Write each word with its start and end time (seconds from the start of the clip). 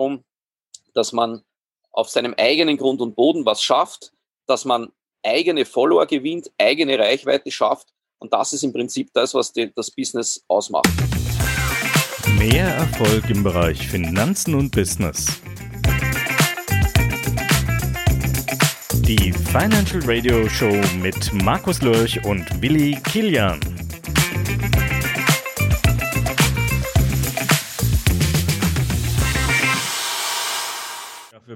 darum, 0.00 0.24
dass 0.94 1.12
man 1.12 1.42
auf 1.92 2.08
seinem 2.08 2.34
eigenen 2.38 2.76
Grund 2.76 3.00
und 3.00 3.14
Boden 3.14 3.44
was 3.44 3.62
schafft, 3.62 4.12
dass 4.46 4.64
man 4.64 4.90
eigene 5.22 5.64
Follower 5.64 6.06
gewinnt, 6.06 6.50
eigene 6.58 6.98
Reichweite 6.98 7.50
schafft. 7.50 7.88
Und 8.18 8.32
das 8.32 8.52
ist 8.52 8.62
im 8.62 8.72
Prinzip 8.72 9.10
das, 9.12 9.34
was 9.34 9.52
die, 9.52 9.72
das 9.74 9.90
Business 9.90 10.42
ausmacht. 10.48 10.88
Mehr 12.38 12.68
Erfolg 12.68 13.28
im 13.28 13.42
Bereich 13.42 13.86
Finanzen 13.88 14.54
und 14.54 14.70
Business. 14.70 15.26
Die 19.02 19.32
Financial 19.32 20.02
Radio 20.04 20.48
Show 20.48 20.72
mit 21.00 21.32
Markus 21.32 21.82
Lörch 21.82 22.24
und 22.24 22.62
Willi 22.62 22.96
Kilian. 23.04 23.79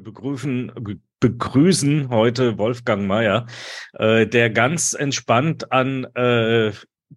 Begrüßen, 0.04 0.72
begrüßen 1.20 2.10
heute 2.10 2.58
Wolfgang 2.58 3.06
Mayer, 3.06 3.46
äh, 3.94 4.26
der 4.26 4.50
ganz 4.50 4.92
entspannt 4.92 5.72
an 5.72 6.04
äh, 6.14 6.72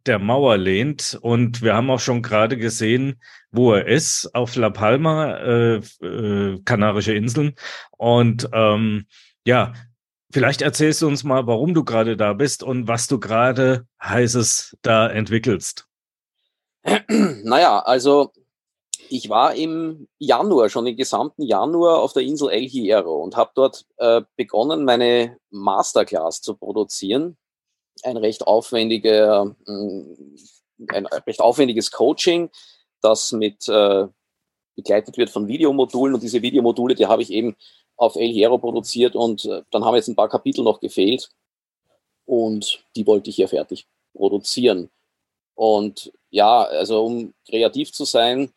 der 0.06 0.20
Mauer 0.20 0.58
lehnt. 0.58 1.18
Und 1.22 1.62
wir 1.62 1.76
haben 1.76 1.90
auch 1.90 2.00
schon 2.00 2.22
gerade 2.22 2.58
gesehen, 2.58 3.22
wo 3.52 3.74
er 3.74 3.86
ist, 3.88 4.34
auf 4.34 4.56
La 4.56 4.70
Palma, 4.70 5.38
äh, 5.38 5.76
äh, 6.02 6.60
Kanarische 6.64 7.14
Inseln. 7.14 7.56
Und 7.98 8.50
ähm, 8.54 9.06
ja, 9.46 9.74
vielleicht 10.32 10.62
erzählst 10.62 11.02
du 11.02 11.08
uns 11.08 11.24
mal, 11.24 11.48
warum 11.48 11.74
du 11.74 11.84
gerade 11.84 12.18
da 12.18 12.34
bist 12.34 12.64
und 12.64 12.88
was 12.88 13.08
du 13.08 13.20
gerade 13.20 13.86
heißes 14.02 14.78
da 14.82 15.08
entwickelst. 15.08 15.88
Naja, 17.44 17.80
also 17.80 18.32
ich 19.10 19.30
war 19.30 19.56
im 19.56 20.08
Januar, 20.20 20.70
schon 20.70 20.88
im 20.88 20.96
gesamten 20.96 21.44
Januar 21.44 22.02
auf 22.02 22.14
der 22.14 22.24
Insel 22.24 22.50
El 22.50 22.68
Hierro 22.68 23.24
und 23.24 23.36
habe 23.36 23.52
dort 23.56 23.86
äh, 23.98 24.22
begonnen, 24.36 24.86
meine 24.86 25.38
Masterclass 25.50 26.42
zu 26.42 26.56
produzieren. 26.56 27.38
Ein 28.04 28.18
recht, 28.18 28.46
aufwendige, 28.46 29.56
äh, 29.68 30.94
ein 30.94 31.06
recht 31.06 31.40
aufwendiges 31.40 31.92
Coaching, 31.92 32.50
das 33.02 33.32
mit 33.32 33.68
äh, 33.68 34.08
begleitet 34.76 35.18
wird 35.18 35.30
von 35.30 35.48
Videomodulen 35.48 36.14
und 36.14 36.24
diese 36.24 36.42
Videomodule, 36.42 36.96
die 36.96 37.08
habe 37.08 37.24
ich 37.24 37.32
eben 37.32 37.56
auf 37.96 38.16
El 38.16 38.30
Hierro 38.30 38.60
produziert 38.60 39.16
und 39.16 39.46
äh, 39.46 39.64
dann 39.72 39.84
haben 39.84 39.96
jetzt 39.96 40.08
ein 40.08 40.16
paar 40.16 40.30
Kapitel 40.30 40.64
noch 40.64 40.80
gefehlt 40.80 41.30
und 42.26 42.84
die 42.96 43.08
wollte 43.08 43.30
ich 43.30 43.38
hier 43.38 43.48
fertig 43.48 43.88
produzieren. 44.14 44.90
Und 45.56 46.14
ja, 46.30 46.62
also 46.64 47.04
um 47.04 47.34
kreativ 47.50 47.92
zu 47.92 48.06
sein, 48.06 48.54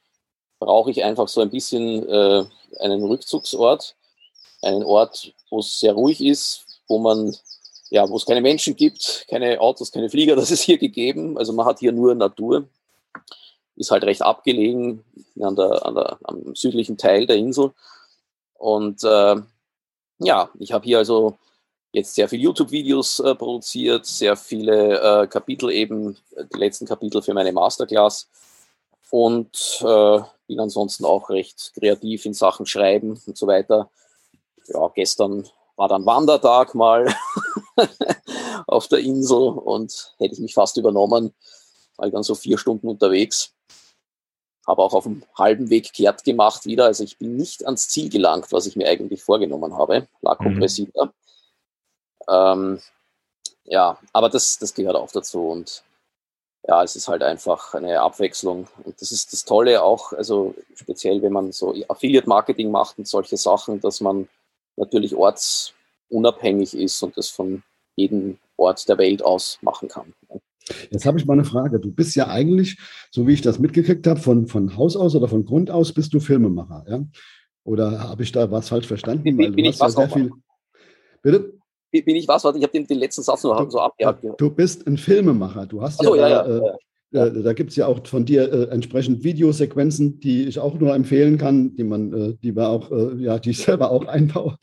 brauche 0.61 0.93
ich 0.93 1.03
einfach 1.03 1.27
so 1.27 1.41
ein 1.41 1.51
bisschen 1.51 2.09
äh, 2.09 2.45
einen 2.79 3.03
Rückzugsort, 3.03 3.97
einen 4.63 4.85
Ort, 4.85 5.33
wo 5.51 5.59
es 5.59 5.81
sehr 5.81 5.95
ruhig 5.95 6.21
ist, 6.21 6.65
wo 6.87 6.99
man 6.99 7.35
ja, 7.91 8.09
wo 8.09 8.17
es 8.17 8.25
keine 8.25 8.41
Menschen 8.41 8.77
gibt, 8.77 9.27
keine 9.29 9.61
Autos, 9.61 9.91
keine 9.91 10.09
Flieger, 10.09 10.37
das 10.37 10.53
ist 10.53 10.63
hier 10.63 10.79
gegeben. 10.79 11.37
Also 11.37 11.53
man 11.53 11.67
hat 11.67 11.81
hier 11.81 11.93
nur 11.93 12.15
Natur. 12.15 12.69
Ist 13.77 13.91
halt 13.91 14.05
recht 14.05 14.23
abgelegen 14.23 15.03
an 15.41 15.57
der, 15.57 15.87
an 15.87 15.95
der, 15.95 16.19
am 16.25 16.55
südlichen 16.55 16.99
Teil 16.99 17.27
der 17.27 17.37
Insel. 17.37 17.73
Und 18.55 19.03
äh, 19.05 19.37
ja, 20.19 20.51
ich 20.59 20.73
habe 20.73 20.85
hier 20.85 20.99
also 20.99 21.39
jetzt 21.93 22.15
sehr 22.15 22.29
viele 22.29 22.43
YouTube-Videos 22.43 23.21
äh, 23.21 23.35
produziert, 23.35 24.05
sehr 24.05 24.37
viele 24.37 25.23
äh, 25.23 25.27
Kapitel 25.27 25.71
eben, 25.71 26.17
die 26.55 26.59
letzten 26.59 26.87
Kapitel 26.87 27.23
für 27.23 27.33
meine 27.33 27.53
Masterclass 27.53 28.29
und 29.11 29.81
äh, 29.83 30.21
bin 30.47 30.61
ansonsten 30.61 31.05
auch 31.05 31.31
recht 31.31 31.73
kreativ 31.75 32.25
in 32.27 32.35
Sachen 32.35 32.67
Schreiben 32.67 33.21
und 33.27 33.37
so 33.37 33.47
weiter. 33.47 33.91
Ja, 34.67 34.89
gestern 34.89 35.49
war 35.77 35.89
dann 35.89 36.07
Wandertag 36.07 36.75
mal 36.75 37.13
auf 38.67 38.89
der 38.89 39.01
Insel 39.01 39.49
und 39.49 40.15
hätte 40.19 40.35
ich 40.35 40.41
mich 40.41 40.55
fast 40.55 40.77
übernommen, 40.77 41.35
war 41.97 42.07
ich 42.07 42.13
dann 42.13 42.23
so 42.23 42.35
vier 42.35 42.59
Stunden 42.59 42.89
unterwegs. 42.89 43.53
Habe 44.67 44.83
auch 44.83 44.95
auf 44.95 45.05
dem 45.05 45.25
halben 45.37 45.71
Weg 45.71 45.93
kehrt 45.93 46.23
gemacht 46.23 46.67
wieder. 46.67 46.85
Also 46.85 47.03
ich 47.03 47.19
bin 47.19 47.37
nicht 47.37 47.65
ans 47.65 47.89
Ziel 47.89 48.11
gelangt, 48.11 48.53
was 48.53 48.67
ich 48.67 48.77
mir 48.77 48.89
eigentlich 48.89 49.23
vorgenommen 49.23 49.77
habe. 49.77 50.07
La 50.21 50.35
Compresiva. 50.35 51.07
Mhm. 51.07 51.13
Ähm, 52.29 52.81
ja, 53.65 53.99
aber 54.13 54.29
das, 54.29 54.59
das 54.59 54.75
gehört 54.75 54.97
auch 54.97 55.11
dazu 55.11 55.49
und 55.49 55.83
ja, 56.67 56.83
es 56.83 56.97
ist 56.97 57.09
halt 57.09 57.23
einfach 57.23 57.75
eine 57.75 58.01
Abwechslung. 58.01 58.69
Und 58.85 59.01
das 59.01 59.13
ist 59.13 59.33
das 59.33 59.45
Tolle 59.45 59.83
auch, 59.83 60.13
also 60.13 60.55
speziell 60.75 61.23
wenn 61.23 61.33
man 61.33 61.53
so 61.53 61.75
Affiliate-Marketing 61.89 62.71
macht 62.71 62.99
und 62.99 63.09
solche 63.09 63.37
Sachen, 63.37 63.81
dass 63.81 64.01
man 64.01 64.29
natürlich 64.77 65.15
ortsunabhängig 65.15 66.75
ist 66.75 67.03
und 67.03 67.17
das 67.17 67.29
von 67.29 67.63
jedem 67.97 68.39
Ort 68.57 68.89
der 68.89 68.99
Welt 68.99 69.23
aus 69.23 69.59
machen 69.63 69.89
kann. 69.89 70.13
Jetzt 70.91 71.07
habe 71.07 71.19
ich 71.19 71.27
mal 71.27 71.33
eine 71.35 71.45
Frage. 71.45 71.81
Du 71.81 71.91
bist 71.91 72.15
ja 72.15 72.29
eigentlich, 72.29 72.79
so 73.11 73.27
wie 73.27 73.33
ich 73.33 73.43
das 73.43 73.59
mitgekriegt 73.59 74.07
habe, 74.07 74.21
von, 74.21 74.47
von 74.47 74.77
Haus 74.77 74.97
aus 74.97 75.15
oder 75.15 75.29
von 75.29 75.45
Grund 75.45 75.71
aus 75.71 75.93
bist 75.93 76.15
du 76.15 76.21
Filmemacher, 76.21 76.85
ja? 76.89 77.05
Oder 77.65 78.01
habe 78.01 78.23
ich 78.23 78.33
da 78.33 78.51
was 78.51 78.69
falsch 78.69 78.87
verstanden? 78.87 79.23
Bin, 79.23 79.37
bin, 79.37 79.65
ich 79.65 79.81
was 79.81 79.95
ja 79.95 80.07
sehr 80.07 80.11
viel. 80.11 80.33
Bitte? 81.23 81.60
Bin 81.91 82.17
ich 82.17 82.29
was? 82.29 82.45
Warte, 82.45 82.59
ich 82.59 82.65
habe 82.65 82.73
den, 82.73 82.87
den 82.87 82.99
letzten 82.99 83.23
Satz 83.23 83.43
nur 83.43 83.57
du, 83.57 83.71
so 83.71 83.81
abgehakt. 83.81 84.25
Du 84.39 84.51
bist 84.51 84.87
ein 84.87 84.97
Filmemacher. 84.97 85.67
Du 85.67 85.83
hast 85.83 86.03
so, 86.03 86.15
ja, 86.15 86.29
ja, 86.29 86.43
da, 86.43 86.57
ja, 86.57 86.77
ja. 87.11 87.27
Äh, 87.27 87.43
da 87.43 87.53
gibt 87.53 87.71
es 87.71 87.77
ja 87.77 87.87
auch 87.87 88.07
von 88.07 88.25
dir 88.25 88.53
äh, 88.53 88.69
entsprechend 88.71 89.25
Videosequenzen, 89.25 90.21
die 90.21 90.45
ich 90.45 90.59
auch 90.59 90.79
nur 90.79 90.95
empfehlen 90.95 91.39
kann, 91.39 91.75
die 91.75 91.85
man, 91.85 92.13
äh, 92.13 92.35
die 92.43 92.55
wir 92.55 92.69
auch, 92.69 92.91
äh, 92.91 93.17
ja, 93.17 93.39
die 93.39 93.51
ich 93.51 93.59
selber 93.65 93.91
auch 93.91 94.07
einbaue. 94.07 94.57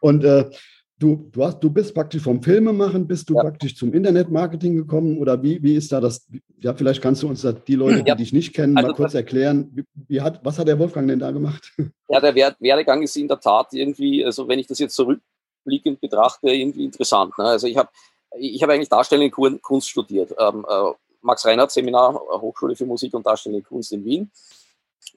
Und 0.00 0.24
äh, 0.24 0.50
du, 0.98 1.28
du, 1.32 1.44
hast, 1.44 1.60
du 1.60 1.70
bist 1.70 1.94
praktisch 1.94 2.22
vom 2.22 2.42
Filmemachen, 2.42 3.06
bist 3.06 3.30
du 3.30 3.34
praktisch 3.34 3.76
zum 3.76 3.92
Internetmarketing 3.92 4.76
gekommen 4.76 5.18
oder 5.18 5.42
wie, 5.42 5.62
wie 5.62 5.74
ist 5.74 5.92
da 5.92 6.00
das? 6.00 6.26
Ja, 6.60 6.74
vielleicht 6.74 7.02
kannst 7.02 7.22
du 7.22 7.28
uns 7.28 7.42
da 7.42 7.52
die 7.52 7.74
Leute, 7.74 8.02
die 8.02 8.14
dich 8.16 8.32
nicht 8.32 8.54
kennen, 8.54 8.76
also 8.76 8.88
mal 8.88 8.94
kurz 8.94 9.14
erklären. 9.14 9.70
Wie, 9.74 9.84
wie, 10.08 10.20
hat, 10.20 10.40
was 10.44 10.58
hat 10.58 10.66
der 10.66 10.78
Wolfgang 10.78 11.08
denn 11.08 11.18
da 11.18 11.30
gemacht? 11.30 11.72
Ja, 12.10 12.20
der 12.20 12.34
Werdegang 12.34 13.02
ist 13.02 13.16
in 13.16 13.26
der 13.26 13.40
Tat 13.40 13.72
irgendwie, 13.72 14.24
also 14.24 14.46
wenn 14.46 14.58
ich 14.58 14.66
das 14.66 14.78
jetzt 14.78 14.94
zurück 14.94 15.20
rückblickend 15.64 16.00
betrachte, 16.00 16.50
irgendwie 16.50 16.84
interessant. 16.84 17.36
Ne? 17.38 17.44
Also 17.44 17.66
ich 17.66 17.76
habe 17.76 17.88
ich 18.36 18.62
hab 18.62 18.70
eigentlich 18.70 18.88
Darstellende 18.88 19.30
Kunst 19.60 19.88
studiert. 19.88 20.34
Ähm, 20.38 20.66
äh, 20.68 20.92
Max 21.22 21.46
Reinhardt 21.46 21.70
Seminar, 21.70 22.14
Hochschule 22.14 22.76
für 22.76 22.86
Musik 22.86 23.14
und 23.14 23.26
Darstellende 23.26 23.66
Kunst 23.66 23.92
in 23.92 24.04
Wien. 24.04 24.30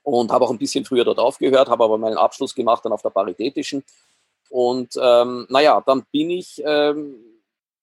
Und 0.03 0.31
habe 0.31 0.45
auch 0.45 0.51
ein 0.51 0.57
bisschen 0.57 0.85
früher 0.85 1.03
dort 1.03 1.19
aufgehört, 1.19 1.69
habe 1.69 1.83
aber 1.83 1.97
meinen 1.97 2.17
Abschluss 2.17 2.53
gemacht 2.55 2.83
dann 2.85 2.93
auf 2.93 3.01
der 3.01 3.09
Paritätischen. 3.09 3.83
Und 4.49 4.93
ähm, 5.01 5.45
naja, 5.49 5.81
dann 5.85 6.03
bin 6.11 6.29
ich 6.29 6.61
ähm, 6.65 7.15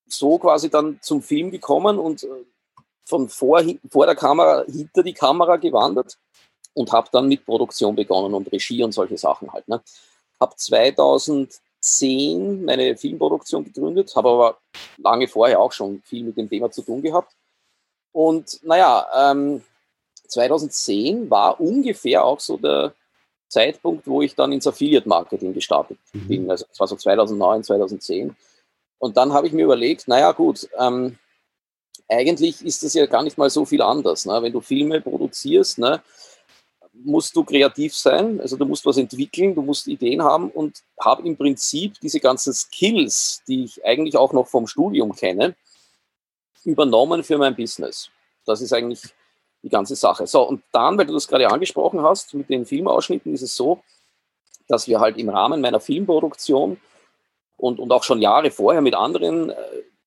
so 0.06 0.38
quasi 0.38 0.70
dann 0.70 0.98
zum 1.02 1.22
Film 1.22 1.50
gekommen 1.50 1.98
und 1.98 2.24
äh, 2.24 2.28
von 3.04 3.28
vor, 3.28 3.62
vor 3.90 4.06
der 4.06 4.14
Kamera 4.14 4.64
hinter 4.66 5.02
die 5.02 5.12
Kamera 5.12 5.56
gewandert 5.56 6.16
und 6.72 6.92
habe 6.92 7.08
dann 7.12 7.28
mit 7.28 7.44
Produktion 7.44 7.94
begonnen 7.94 8.34
und 8.34 8.50
Regie 8.50 8.82
und 8.82 8.92
solche 8.92 9.18
Sachen 9.18 9.52
halt. 9.52 9.68
Ne. 9.68 9.82
Habe 10.40 10.56
2000 10.56 11.60
2010 11.84 12.64
meine 12.64 12.96
Filmproduktion 12.96 13.64
gegründet, 13.64 14.14
habe 14.16 14.30
aber 14.30 14.58
lange 14.96 15.28
vorher 15.28 15.60
auch 15.60 15.72
schon 15.72 16.00
viel 16.02 16.24
mit 16.24 16.36
dem 16.36 16.48
Thema 16.48 16.70
zu 16.70 16.82
tun 16.82 17.02
gehabt. 17.02 17.32
Und 18.12 18.60
naja, 18.62 19.06
ähm, 19.32 19.62
2010 20.28 21.28
war 21.30 21.60
ungefähr 21.60 22.24
auch 22.24 22.40
so 22.40 22.56
der 22.56 22.94
Zeitpunkt, 23.48 24.06
wo 24.06 24.22
ich 24.22 24.34
dann 24.34 24.52
ins 24.52 24.66
Affiliate-Marketing 24.66 25.52
gestartet 25.52 25.98
mhm. 26.12 26.28
bin. 26.28 26.50
Also 26.50 26.64
das 26.68 26.80
war 26.80 26.88
so 26.88 26.96
2009, 26.96 27.64
2010. 27.64 28.34
Und 28.98 29.16
dann 29.16 29.32
habe 29.32 29.46
ich 29.46 29.52
mir 29.52 29.64
überlegt, 29.64 30.08
naja 30.08 30.32
gut, 30.32 30.68
ähm, 30.78 31.18
eigentlich 32.08 32.64
ist 32.64 32.82
das 32.82 32.94
ja 32.94 33.06
gar 33.06 33.22
nicht 33.22 33.36
mal 33.36 33.50
so 33.50 33.64
viel 33.64 33.82
anders. 33.82 34.24
Ne? 34.24 34.42
Wenn 34.42 34.52
du 34.52 34.60
Filme 34.60 35.00
produzierst, 35.00 35.78
ne, 35.78 36.02
musst 37.02 37.34
du 37.34 37.44
kreativ 37.44 37.94
sein, 37.94 38.40
also 38.40 38.56
du 38.56 38.64
musst 38.64 38.86
was 38.86 38.96
entwickeln, 38.96 39.54
du 39.54 39.62
musst 39.62 39.86
Ideen 39.88 40.22
haben 40.22 40.50
und 40.50 40.82
habe 41.00 41.26
im 41.26 41.36
Prinzip 41.36 41.98
diese 42.00 42.20
ganzen 42.20 42.52
Skills, 42.52 43.42
die 43.48 43.64
ich 43.64 43.84
eigentlich 43.84 44.16
auch 44.16 44.32
noch 44.32 44.46
vom 44.46 44.66
Studium 44.66 45.14
kenne, 45.14 45.54
übernommen 46.64 47.24
für 47.24 47.36
mein 47.36 47.56
Business. 47.56 48.10
Das 48.46 48.60
ist 48.60 48.72
eigentlich 48.72 49.02
die 49.62 49.68
ganze 49.68 49.96
Sache. 49.96 50.26
So, 50.26 50.42
und 50.42 50.62
dann, 50.72 50.96
weil 50.96 51.06
du 51.06 51.14
das 51.14 51.26
gerade 51.26 51.48
angesprochen 51.48 52.02
hast, 52.02 52.34
mit 52.34 52.48
den 52.48 52.66
Filmausschnitten 52.66 53.32
ist 53.34 53.42
es 53.42 53.54
so, 53.54 53.82
dass 54.68 54.86
wir 54.86 55.00
halt 55.00 55.18
im 55.18 55.28
Rahmen 55.28 55.60
meiner 55.60 55.80
Filmproduktion 55.80 56.80
und, 57.56 57.78
und 57.80 57.92
auch 57.92 58.04
schon 58.04 58.20
Jahre 58.20 58.50
vorher 58.50 58.80
mit 58.80 58.94
anderen 58.94 59.50
äh, 59.50 59.56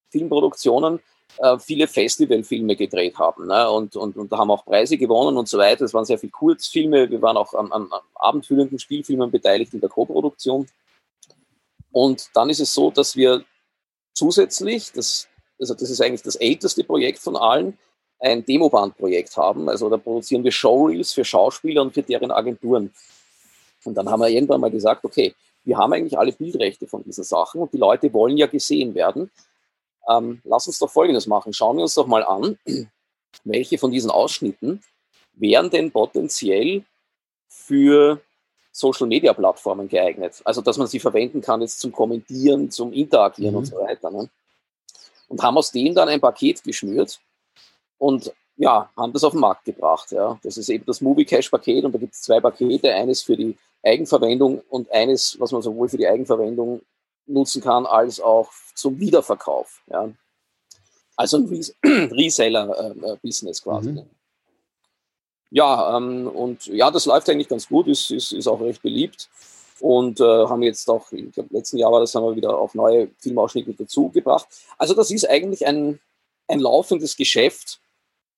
Filmproduktionen 0.09 0.99
äh, 1.37 1.59
viele 1.59 1.87
Festivalfilme 1.87 2.75
gedreht 2.75 3.17
haben 3.17 3.47
ne? 3.47 3.69
und, 3.69 3.95
und, 3.95 4.17
und 4.17 4.31
haben 4.31 4.51
auch 4.51 4.65
Preise 4.65 4.97
gewonnen 4.97 5.37
und 5.37 5.47
so 5.47 5.57
weiter. 5.57 5.85
Es 5.85 5.93
waren 5.93 6.05
sehr 6.05 6.17
viele 6.17 6.31
Kurzfilme, 6.31 7.09
wir 7.09 7.21
waren 7.21 7.37
auch 7.37 7.53
an, 7.53 7.71
an, 7.71 7.91
an 7.91 8.01
abendfüllenden 8.15 8.79
Spielfilmen 8.79 9.29
beteiligt 9.29 9.73
in 9.73 9.81
der 9.81 9.89
Co-Produktion. 9.89 10.67
Und 11.91 12.29
dann 12.33 12.49
ist 12.49 12.59
es 12.59 12.73
so, 12.73 12.91
dass 12.91 13.15
wir 13.15 13.43
zusätzlich, 14.13 14.91
das, 14.93 15.27
also 15.59 15.73
das 15.73 15.89
ist 15.89 16.01
eigentlich 16.01 16.23
das 16.23 16.35
älteste 16.35 16.83
Projekt 16.83 17.19
von 17.19 17.35
allen, 17.35 17.77
ein 18.19 18.45
Demobandprojekt 18.45 19.37
haben. 19.37 19.69
Also 19.69 19.89
da 19.89 19.97
produzieren 19.97 20.43
wir 20.43 20.51
Showreels 20.51 21.13
für 21.13 21.23
Schauspieler 21.23 21.83
und 21.83 21.93
für 21.93 22.03
deren 22.03 22.31
Agenturen. 22.31 22.93
Und 23.83 23.95
dann 23.95 24.09
haben 24.09 24.21
wir 24.21 24.29
irgendwann 24.29 24.61
mal 24.61 24.71
gesagt, 24.71 25.05
okay, 25.05 25.33
wir 25.63 25.77
haben 25.77 25.93
eigentlich 25.93 26.17
alle 26.17 26.31
Bildrechte 26.31 26.87
von 26.87 27.03
diesen 27.03 27.23
Sachen 27.23 27.61
und 27.61 27.73
die 27.73 27.77
Leute 27.77 28.11
wollen 28.13 28.37
ja 28.37 28.47
gesehen 28.47 28.95
werden. 28.95 29.29
Ähm, 30.09 30.41
lass 30.43 30.67
uns 30.67 30.79
doch 30.79 30.89
Folgendes 30.89 31.27
machen. 31.27 31.53
Schauen 31.53 31.77
wir 31.77 31.83
uns 31.83 31.93
doch 31.93 32.07
mal 32.07 32.23
an, 32.23 32.57
welche 33.43 33.77
von 33.77 33.91
diesen 33.91 34.11
Ausschnitten 34.11 34.81
wären 35.33 35.69
denn 35.69 35.91
potenziell 35.91 36.83
für 37.47 38.21
Social-Media-Plattformen 38.71 39.87
geeignet. 39.87 40.41
Also, 40.43 40.61
dass 40.61 40.77
man 40.77 40.87
sie 40.87 40.99
verwenden 40.99 41.41
kann 41.41 41.61
jetzt 41.61 41.79
zum 41.79 41.91
Kommentieren, 41.91 42.69
zum 42.69 42.93
Interagieren 42.93 43.53
mhm. 43.53 43.57
und 43.57 43.65
so 43.65 43.77
weiter. 43.77 44.11
Ne? 44.11 44.29
Und 45.27 45.41
haben 45.41 45.57
aus 45.57 45.71
dem 45.71 45.93
dann 45.95 46.09
ein 46.09 46.21
Paket 46.21 46.63
geschnürt 46.63 47.19
und 47.97 48.31
ja, 48.55 48.89
haben 48.95 49.13
das 49.13 49.23
auf 49.23 49.33
den 49.33 49.41
Markt 49.41 49.65
gebracht. 49.65 50.11
Ja. 50.11 50.39
Das 50.43 50.57
ist 50.57 50.69
eben 50.69 50.85
das 50.85 51.01
Movie 51.01 51.25
Cache 51.25 51.49
Paket 51.49 51.85
und 51.85 51.93
da 51.93 51.99
gibt 51.99 52.13
es 52.13 52.21
zwei 52.21 52.39
Pakete, 52.39 52.93
eines 52.93 53.21
für 53.21 53.35
die 53.35 53.55
Eigenverwendung 53.83 54.61
und 54.69 54.91
eines, 54.91 55.39
was 55.39 55.51
man 55.51 55.61
sowohl 55.61 55.89
für 55.89 55.97
die 55.97 56.07
Eigenverwendung 56.07 56.81
nutzen 57.27 57.61
kann, 57.61 57.85
als 57.85 58.19
auch 58.19 58.51
zum 58.73 58.99
Wiederverkauf. 58.99 59.81
Ja. 59.91 60.09
Also 61.15 61.37
ein 61.37 61.47
Res 61.47 61.75
Reseller-Business 61.83 63.63
quasi. 63.63 63.91
Mhm. 63.91 64.03
Ja, 65.49 65.97
ähm, 65.97 66.27
und 66.27 66.65
ja, 66.67 66.91
das 66.91 67.05
läuft 67.05 67.29
eigentlich 67.29 67.47
ganz 67.47 67.67
gut, 67.67 67.87
ist, 67.87 68.11
ist, 68.11 68.33
ist 68.33 68.47
auch 68.47 68.59
recht 68.59 68.81
beliebt. 68.81 69.29
Und 69.79 70.19
äh, 70.19 70.23
haben 70.23 70.63
jetzt 70.63 70.89
auch, 70.89 71.11
ich 71.11 71.31
glaube, 71.31 71.53
letzten 71.53 71.77
Jahr 71.77 71.91
war 71.91 71.99
das, 71.99 72.15
haben 72.15 72.25
wir 72.25 72.35
wieder 72.35 72.57
auf 72.57 72.73
neue 72.73 73.09
Filmausschnitte 73.19 73.73
dazu 73.73 74.09
gebracht. 74.09 74.47
Also 74.77 74.93
das 74.95 75.11
ist 75.11 75.29
eigentlich 75.29 75.65
ein, 75.67 75.99
ein 76.47 76.59
laufendes 76.59 77.15
Geschäft, 77.15 77.79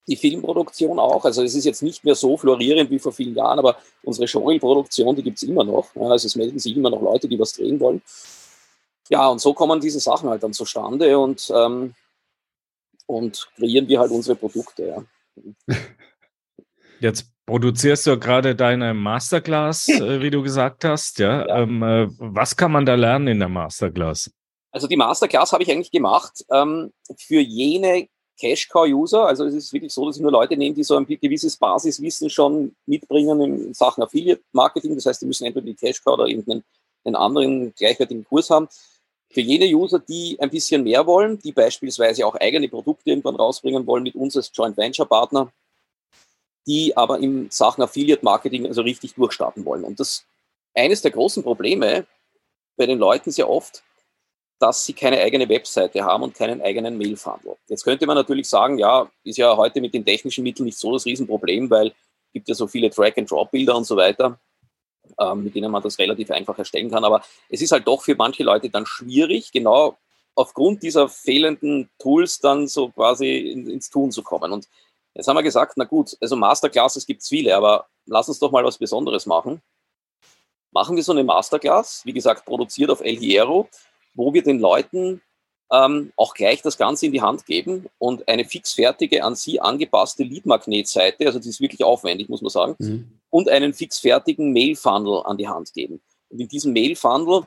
die 0.06 0.16
Filmproduktion 0.16 0.98
auch. 0.98 1.24
Also 1.24 1.42
es 1.42 1.54
ist 1.54 1.64
jetzt 1.64 1.82
nicht 1.82 2.04
mehr 2.04 2.14
so 2.14 2.36
florierend 2.36 2.90
wie 2.90 2.98
vor 2.98 3.12
vielen 3.12 3.34
Jahren, 3.34 3.58
aber 3.58 3.76
unsere 4.02 4.28
Showreel-Produktion, 4.28 5.16
die 5.16 5.22
gibt 5.22 5.38
es 5.38 5.44
immer 5.44 5.64
noch. 5.64 5.94
Ja, 5.94 6.02
also 6.02 6.26
es 6.26 6.36
melden 6.36 6.58
sich 6.58 6.76
immer 6.76 6.90
noch 6.90 7.00
Leute, 7.00 7.26
die 7.26 7.38
was 7.38 7.52
drehen 7.54 7.80
wollen. 7.80 8.02
Ja, 9.10 9.26
und 9.26 9.40
so 9.40 9.52
kommen 9.52 9.80
diese 9.80 9.98
Sachen 9.98 10.30
halt 10.30 10.42
dann 10.42 10.52
zustande 10.52 11.18
und, 11.18 11.52
ähm, 11.54 11.94
und 13.06 13.48
kreieren 13.56 13.88
wir 13.88 13.98
halt 13.98 14.12
unsere 14.12 14.36
Produkte. 14.36 15.04
Ja. 15.66 15.76
Jetzt 17.00 17.26
produzierst 17.44 18.06
du 18.06 18.18
gerade 18.18 18.54
deine 18.54 18.94
Masterclass, 18.94 19.88
äh, 19.88 20.22
wie 20.22 20.30
du 20.30 20.42
gesagt 20.42 20.84
hast. 20.84 21.18
Ja? 21.18 21.44
ja. 21.44 21.62
Ähm, 21.62 21.82
äh, 21.82 22.06
was 22.18 22.56
kann 22.56 22.70
man 22.70 22.86
da 22.86 22.94
lernen 22.94 23.26
in 23.26 23.40
der 23.40 23.48
Masterclass? 23.48 24.30
Also 24.70 24.86
die 24.86 24.96
Masterclass 24.96 25.52
habe 25.52 25.64
ich 25.64 25.72
eigentlich 25.72 25.90
gemacht 25.90 26.44
ähm, 26.52 26.92
für 27.18 27.40
jene 27.40 28.06
Cash-Cow-User. 28.38 29.26
Also 29.26 29.44
es 29.44 29.54
ist 29.54 29.72
wirklich 29.72 29.92
so, 29.92 30.06
dass 30.06 30.16
ich 30.16 30.22
nur 30.22 30.30
Leute 30.30 30.56
nehme, 30.56 30.76
die 30.76 30.84
so 30.84 30.96
ein 30.96 31.04
gewisses 31.04 31.56
Basiswissen 31.56 32.30
schon 32.30 32.76
mitbringen 32.86 33.40
in 33.40 33.74
Sachen 33.74 34.04
Affiliate-Marketing. 34.04 34.94
Das 34.94 35.06
heißt, 35.06 35.20
die 35.20 35.26
müssen 35.26 35.46
entweder 35.46 35.66
die 35.66 35.74
Cash-Cow 35.74 36.14
oder 36.14 36.26
irgendeinen 36.26 36.62
einen 37.04 37.16
anderen 37.16 37.74
gleichwertigen 37.74 38.24
Kurs 38.24 38.50
haben. 38.50 38.68
Für 39.32 39.40
jene 39.40 39.66
User, 39.66 40.00
die 40.00 40.36
ein 40.40 40.50
bisschen 40.50 40.82
mehr 40.82 41.06
wollen, 41.06 41.38
die 41.38 41.52
beispielsweise 41.52 42.26
auch 42.26 42.34
eigene 42.34 42.68
Produkte 42.68 43.10
irgendwann 43.10 43.36
rausbringen 43.36 43.86
wollen 43.86 44.02
mit 44.02 44.16
uns 44.16 44.36
als 44.36 44.50
Joint 44.52 44.76
Venture 44.76 45.06
Partner, 45.06 45.52
die 46.66 46.96
aber 46.96 47.20
in 47.20 47.48
Sachen 47.50 47.82
Affiliate 47.82 48.24
Marketing 48.24 48.66
also 48.66 48.82
richtig 48.82 49.14
durchstarten 49.14 49.64
wollen. 49.64 49.84
Und 49.84 50.00
das 50.00 50.26
eines 50.74 51.02
der 51.02 51.12
großen 51.12 51.42
Probleme 51.42 52.06
bei 52.76 52.86
den 52.86 52.98
Leuten 52.98 53.30
sehr 53.30 53.48
oft, 53.48 53.82
dass 54.58 54.84
sie 54.84 54.92
keine 54.92 55.20
eigene 55.20 55.48
Webseite 55.48 56.04
haben 56.04 56.22
und 56.22 56.34
keinen 56.34 56.60
eigenen 56.60 56.98
Mail-Funnel. 56.98 57.56
Jetzt 57.68 57.84
könnte 57.84 58.06
man 58.06 58.16
natürlich 58.16 58.48
sagen, 58.48 58.78
ja, 58.78 59.10
ist 59.24 59.38
ja 59.38 59.56
heute 59.56 59.80
mit 59.80 59.94
den 59.94 60.04
technischen 60.04 60.44
Mitteln 60.44 60.66
nicht 60.66 60.78
so 60.78 60.92
das 60.92 61.06
Riesenproblem, 61.06 61.70
weil 61.70 61.88
es 61.88 62.32
gibt 62.32 62.48
ja 62.48 62.54
so 62.54 62.66
viele 62.66 62.90
Track-and-Drop-Bilder 62.90 63.76
und 63.76 63.84
so 63.84 63.96
weiter, 63.96 64.38
mit 65.34 65.54
denen 65.54 65.70
man 65.70 65.82
das 65.82 65.98
relativ 65.98 66.30
einfach 66.30 66.58
erstellen 66.58 66.90
kann. 66.90 67.04
Aber 67.04 67.22
es 67.48 67.62
ist 67.62 67.72
halt 67.72 67.86
doch 67.86 68.02
für 68.02 68.14
manche 68.14 68.42
Leute 68.42 68.70
dann 68.70 68.86
schwierig, 68.86 69.52
genau 69.52 69.98
aufgrund 70.34 70.82
dieser 70.82 71.08
fehlenden 71.08 71.90
Tools 71.98 72.38
dann 72.38 72.66
so 72.66 72.88
quasi 72.90 73.36
in, 73.36 73.68
ins 73.68 73.90
Tun 73.90 74.10
zu 74.10 74.22
kommen. 74.22 74.52
Und 74.52 74.68
jetzt 75.14 75.28
haben 75.28 75.36
wir 75.36 75.42
gesagt, 75.42 75.74
na 75.76 75.84
gut, 75.84 76.16
also 76.20 76.36
Masterclasses 76.36 77.04
gibt 77.04 77.22
es 77.22 77.28
viele, 77.28 77.54
aber 77.54 77.86
lass 78.06 78.28
uns 78.28 78.38
doch 78.38 78.50
mal 78.50 78.64
was 78.64 78.78
Besonderes 78.78 79.26
machen. 79.26 79.60
Machen 80.72 80.96
wir 80.96 81.02
so 81.02 81.12
eine 81.12 81.24
Masterclass, 81.24 82.02
wie 82.04 82.12
gesagt, 82.12 82.44
produziert 82.44 82.90
auf 82.90 83.00
El 83.00 83.16
Hierro 83.16 83.68
wo 84.14 84.32
wir 84.34 84.42
den 84.42 84.58
Leuten 84.58 85.22
ähm, 85.72 86.12
auch 86.16 86.34
gleich 86.34 86.62
das 86.62 86.76
Ganze 86.76 87.06
in 87.06 87.12
die 87.12 87.22
Hand 87.22 87.46
geben 87.46 87.86
und 87.98 88.26
eine 88.28 88.44
fixfertige, 88.44 89.22
an 89.22 89.36
sie 89.36 89.60
angepasste 89.60 90.24
Lead-Magnet-Seite, 90.24 91.26
also 91.26 91.38
die 91.38 91.48
ist 91.48 91.60
wirklich 91.60 91.84
aufwendig, 91.84 92.28
muss 92.28 92.42
man 92.42 92.50
sagen, 92.50 92.76
mhm. 92.78 93.12
und 93.30 93.48
einen 93.48 93.72
fixfertigen 93.72 94.52
Mail-Funnel 94.52 95.22
an 95.24 95.36
die 95.36 95.48
Hand 95.48 95.72
geben. 95.72 96.00
Und 96.28 96.40
in 96.40 96.48
diesem 96.48 96.72
Mail-Funnel 96.72 97.42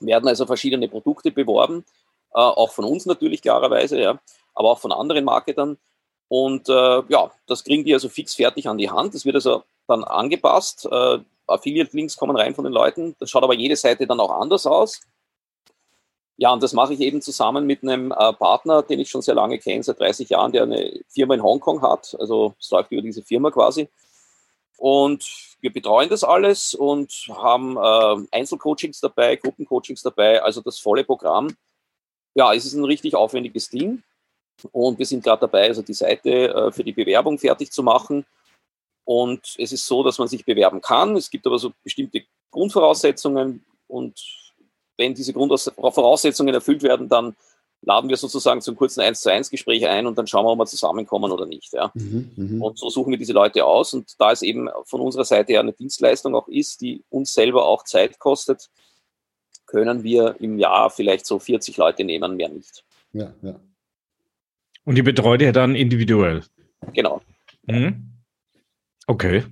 werden 0.00 0.28
also 0.28 0.46
verschiedene 0.46 0.88
Produkte 0.88 1.32
beworben, 1.32 1.84
äh, 2.32 2.38
auch 2.38 2.70
von 2.70 2.84
uns 2.84 3.06
natürlich 3.06 3.42
klarerweise, 3.42 4.00
ja, 4.00 4.20
aber 4.54 4.70
auch 4.70 4.78
von 4.78 4.92
anderen 4.92 5.24
Marketern. 5.24 5.78
Und 6.28 6.68
äh, 6.68 7.02
ja, 7.08 7.30
das 7.46 7.64
kriegen 7.64 7.84
die 7.84 7.94
also 7.94 8.08
fix 8.08 8.34
fertig 8.34 8.68
an 8.68 8.78
die 8.78 8.90
Hand. 8.90 9.14
Das 9.14 9.24
wird 9.24 9.36
also 9.36 9.62
dann 9.86 10.04
angepasst. 10.04 10.86
Äh, 10.90 11.18
Affiliate-Links 11.46 12.16
kommen 12.16 12.36
rein 12.36 12.54
von 12.54 12.64
den 12.64 12.72
Leuten. 12.74 13.16
Das 13.18 13.30
schaut 13.30 13.42
aber 13.42 13.54
jede 13.54 13.76
Seite 13.76 14.06
dann 14.06 14.20
auch 14.20 14.30
anders 14.30 14.66
aus. 14.66 15.00
Ja, 16.40 16.52
und 16.52 16.62
das 16.62 16.72
mache 16.72 16.94
ich 16.94 17.00
eben 17.00 17.20
zusammen 17.20 17.66
mit 17.66 17.82
einem 17.82 18.12
äh, 18.12 18.32
Partner, 18.32 18.82
den 18.82 19.00
ich 19.00 19.10
schon 19.10 19.22
sehr 19.22 19.34
lange 19.34 19.58
kenne, 19.58 19.82
seit 19.82 19.98
30 19.98 20.28
Jahren, 20.28 20.52
der 20.52 20.62
eine 20.62 21.00
Firma 21.08 21.34
in 21.34 21.42
Hongkong 21.42 21.82
hat. 21.82 22.16
Also 22.18 22.54
es 22.60 22.70
läuft 22.70 22.92
über 22.92 23.02
diese 23.02 23.22
Firma 23.22 23.50
quasi. 23.50 23.88
Und 24.76 25.26
wir 25.60 25.72
betreuen 25.72 26.08
das 26.08 26.22
alles 26.22 26.74
und 26.74 27.12
haben 27.30 27.76
äh, 27.76 28.26
Einzelcoachings 28.30 29.00
dabei, 29.00 29.34
Gruppencoachings 29.34 30.00
dabei, 30.02 30.40
also 30.40 30.60
das 30.60 30.78
volle 30.78 31.02
Programm. 31.02 31.56
Ja, 32.34 32.54
es 32.54 32.64
ist 32.64 32.74
ein 32.74 32.84
richtig 32.84 33.16
aufwendiges 33.16 33.68
Ding. 33.68 34.04
Und 34.70 34.96
wir 35.00 35.06
sind 35.06 35.24
gerade 35.24 35.40
dabei, 35.40 35.66
also 35.66 35.82
die 35.82 35.94
Seite 35.94 36.54
äh, 36.54 36.70
für 36.70 36.84
die 36.84 36.92
Bewerbung 36.92 37.40
fertig 37.40 37.72
zu 37.72 37.82
machen. 37.82 38.24
Und 39.04 39.56
es 39.58 39.72
ist 39.72 39.84
so, 39.84 40.04
dass 40.04 40.18
man 40.18 40.28
sich 40.28 40.44
bewerben 40.44 40.80
kann. 40.80 41.16
Es 41.16 41.30
gibt 41.30 41.48
aber 41.48 41.58
so 41.58 41.72
bestimmte 41.82 42.22
Grundvoraussetzungen 42.52 43.64
und 43.88 44.47
wenn 44.98 45.14
diese 45.14 45.32
Grundvoraussetzungen 45.32 46.52
erfüllt 46.52 46.82
werden, 46.82 47.08
dann 47.08 47.34
laden 47.82 48.10
wir 48.10 48.16
sozusagen 48.16 48.60
zum 48.60 48.76
kurzen 48.76 49.00
1 49.00 49.20
zu 49.20 49.30
1 49.30 49.50
Gespräch 49.50 49.86
ein 49.86 50.06
und 50.06 50.18
dann 50.18 50.26
schauen 50.26 50.44
wir, 50.44 50.50
ob 50.50 50.58
wir 50.58 50.66
zusammenkommen 50.66 51.30
oder 51.30 51.46
nicht. 51.46 51.72
Ja. 51.72 51.90
Mhm, 51.94 52.32
mh. 52.36 52.64
Und 52.64 52.78
so 52.78 52.90
suchen 52.90 53.10
wir 53.10 53.18
diese 53.18 53.32
Leute 53.32 53.64
aus. 53.64 53.94
Und 53.94 54.20
da 54.20 54.32
es 54.32 54.42
eben 54.42 54.68
von 54.84 55.00
unserer 55.00 55.24
Seite 55.24 55.52
ja 55.52 55.60
eine 55.60 55.72
Dienstleistung 55.72 56.34
auch 56.34 56.48
ist, 56.48 56.80
die 56.80 57.04
uns 57.08 57.32
selber 57.32 57.66
auch 57.66 57.84
Zeit 57.84 58.18
kostet, 58.18 58.68
können 59.66 60.02
wir 60.02 60.36
im 60.40 60.58
Jahr 60.58 60.90
vielleicht 60.90 61.26
so 61.26 61.38
40 61.38 61.76
Leute 61.76 62.04
nehmen, 62.04 62.36
mehr 62.36 62.48
nicht. 62.48 62.84
Ja, 63.12 63.32
ja. 63.42 63.60
Und 64.84 64.94
die 64.94 65.02
betreut 65.02 65.42
ihr 65.42 65.52
dann 65.52 65.74
individuell? 65.74 66.42
Genau. 66.94 67.20
Mhm. 67.66 68.17
Okay. 69.08 69.42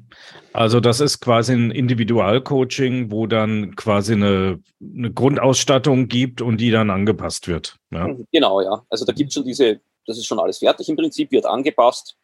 Also 0.53 0.81
das 0.81 1.01
ist 1.01 1.21
quasi 1.21 1.55
ein 1.55 1.71
Individualcoaching, 1.71 3.11
wo 3.11 3.27
dann 3.27 3.75
quasi 3.75 4.13
eine, 4.13 4.63
eine, 4.81 5.13
Grundausstattung 5.13 6.09
gibt 6.09 6.43
und 6.43 6.59
die 6.59 6.71
dann 6.71 6.91
angepasst 6.91 7.49
wird. 7.49 7.77
Ja? 7.91 8.07
Genau, 8.33 8.61
ja. 8.61 8.85
Also 8.91 9.07
da 9.07 9.13
gibt 9.13 9.29
es 9.29 9.35
schon 9.35 9.45
diese, 9.45 9.81
das 10.07 10.19
ist 10.19 10.27
schon 10.27 10.39
alles 10.39 10.59
fertig 10.59 10.89
im 10.91 10.97
Prinzip, 10.97 11.31
wird 11.33 11.47
angepasst 11.47 12.17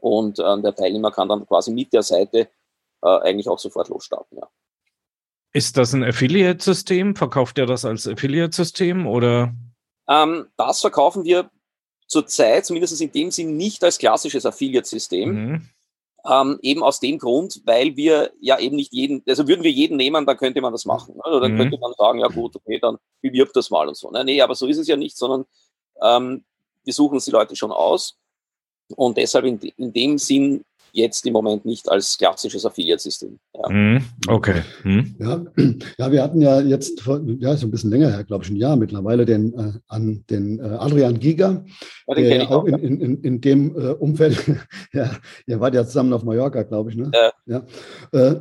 und 0.00 0.38
äh, 0.38 0.62
der 0.62 0.74
Teilnehmer 0.74 1.10
kann 1.10 1.28
dann 1.28 1.46
quasi 1.46 1.70
mit 1.70 1.92
der 1.92 2.02
Seite 2.02 2.48
äh, 3.02 3.08
eigentlich 3.08 3.48
auch 3.48 3.58
sofort 3.58 3.88
losstarten, 3.88 4.38
ja. 4.38 4.48
Ist 5.52 5.76
das 5.76 5.92
ein 5.92 6.02
Affiliate-System? 6.02 7.14
Verkauft 7.14 7.58
ihr 7.58 7.66
das 7.66 7.84
als 7.84 8.08
Affiliate-System 8.08 9.06
oder? 9.06 9.54
Ähm, 10.08 10.46
das 10.56 10.80
verkaufen 10.80 11.24
wir 11.24 11.50
zurzeit, 12.08 12.66
zumindest 12.66 13.00
in 13.00 13.12
dem 13.12 13.30
Sinn, 13.30 13.56
nicht 13.56 13.84
als 13.84 13.98
klassisches 13.98 14.46
Affiliate-System. 14.46 15.30
Mhm 15.30 15.68
ähm, 16.26 16.58
eben 16.62 16.82
aus 16.82 17.00
dem 17.00 17.18
Grund, 17.18 17.62
weil 17.64 17.96
wir 17.96 18.32
ja 18.40 18.58
eben 18.58 18.76
nicht 18.76 18.92
jeden, 18.92 19.22
also 19.28 19.46
würden 19.46 19.62
wir 19.62 19.70
jeden 19.70 19.96
nehmen, 19.96 20.24
dann 20.24 20.36
könnte 20.36 20.60
man 20.60 20.72
das 20.72 20.84
machen. 20.84 21.16
Also 21.20 21.40
dann 21.40 21.52
mhm. 21.52 21.58
könnte 21.58 21.78
man 21.78 21.92
sagen, 21.98 22.20
ja 22.20 22.28
gut, 22.28 22.56
okay, 22.56 22.78
dann 22.80 22.96
bewirb 23.20 23.52
das 23.52 23.70
mal 23.70 23.88
und 23.88 23.96
so. 23.96 24.10
Ne? 24.10 24.24
Nee, 24.24 24.40
aber 24.40 24.54
so 24.54 24.66
ist 24.66 24.78
es 24.78 24.86
ja 24.86 24.96
nicht, 24.96 25.16
sondern 25.16 25.44
ähm, 26.02 26.44
wir 26.84 26.92
suchen 26.92 27.14
uns 27.14 27.26
die 27.26 27.30
Leute 27.30 27.56
schon 27.56 27.72
aus. 27.72 28.18
Und 28.96 29.16
deshalb 29.16 29.44
in, 29.44 29.58
in 29.58 29.92
dem 29.92 30.18
Sinn 30.18 30.64
jetzt 30.94 31.26
im 31.26 31.32
Moment 31.32 31.64
nicht 31.64 31.88
als 31.88 32.16
klassisches 32.16 32.64
Affiliate-System. 32.64 33.38
Ja. 33.54 33.68
Mhm, 33.68 34.04
okay. 34.28 34.62
Mhm. 34.84 35.16
Ja, 35.18 35.44
ja, 35.98 36.12
wir 36.12 36.22
hatten 36.22 36.40
ja 36.40 36.60
jetzt, 36.60 37.00
vor, 37.00 37.20
ja, 37.40 37.56
so 37.56 37.66
ein 37.66 37.70
bisschen 37.72 37.90
länger 37.90 38.10
her, 38.10 38.24
glaube 38.24 38.44
ich, 38.44 38.50
ein 38.50 38.56
Jahr 38.56 38.76
mittlerweile, 38.76 39.24
den, 39.26 39.52
äh, 39.54 39.72
an 39.88 40.24
den 40.30 40.60
äh, 40.60 40.62
Adrian 40.62 41.18
Giga, 41.18 41.64
ja, 42.06 42.14
den 42.14 42.24
der 42.24 42.50
auch, 42.50 42.62
auch 42.62 42.64
in, 42.64 43.00
in, 43.00 43.20
in, 43.22 43.40
dem 43.40 43.76
äh, 43.76 43.90
Umfeld, 43.90 44.38
ja, 44.92 45.10
ihr 45.46 45.60
wart 45.60 45.74
ja 45.74 45.84
zusammen 45.84 46.12
auf 46.12 46.22
Mallorca, 46.22 46.62
glaube 46.62 46.90
ich, 46.90 46.96
ne? 46.96 47.10
Ja. 47.12 47.32
ja. 47.46 47.66
Äh, 48.12 48.40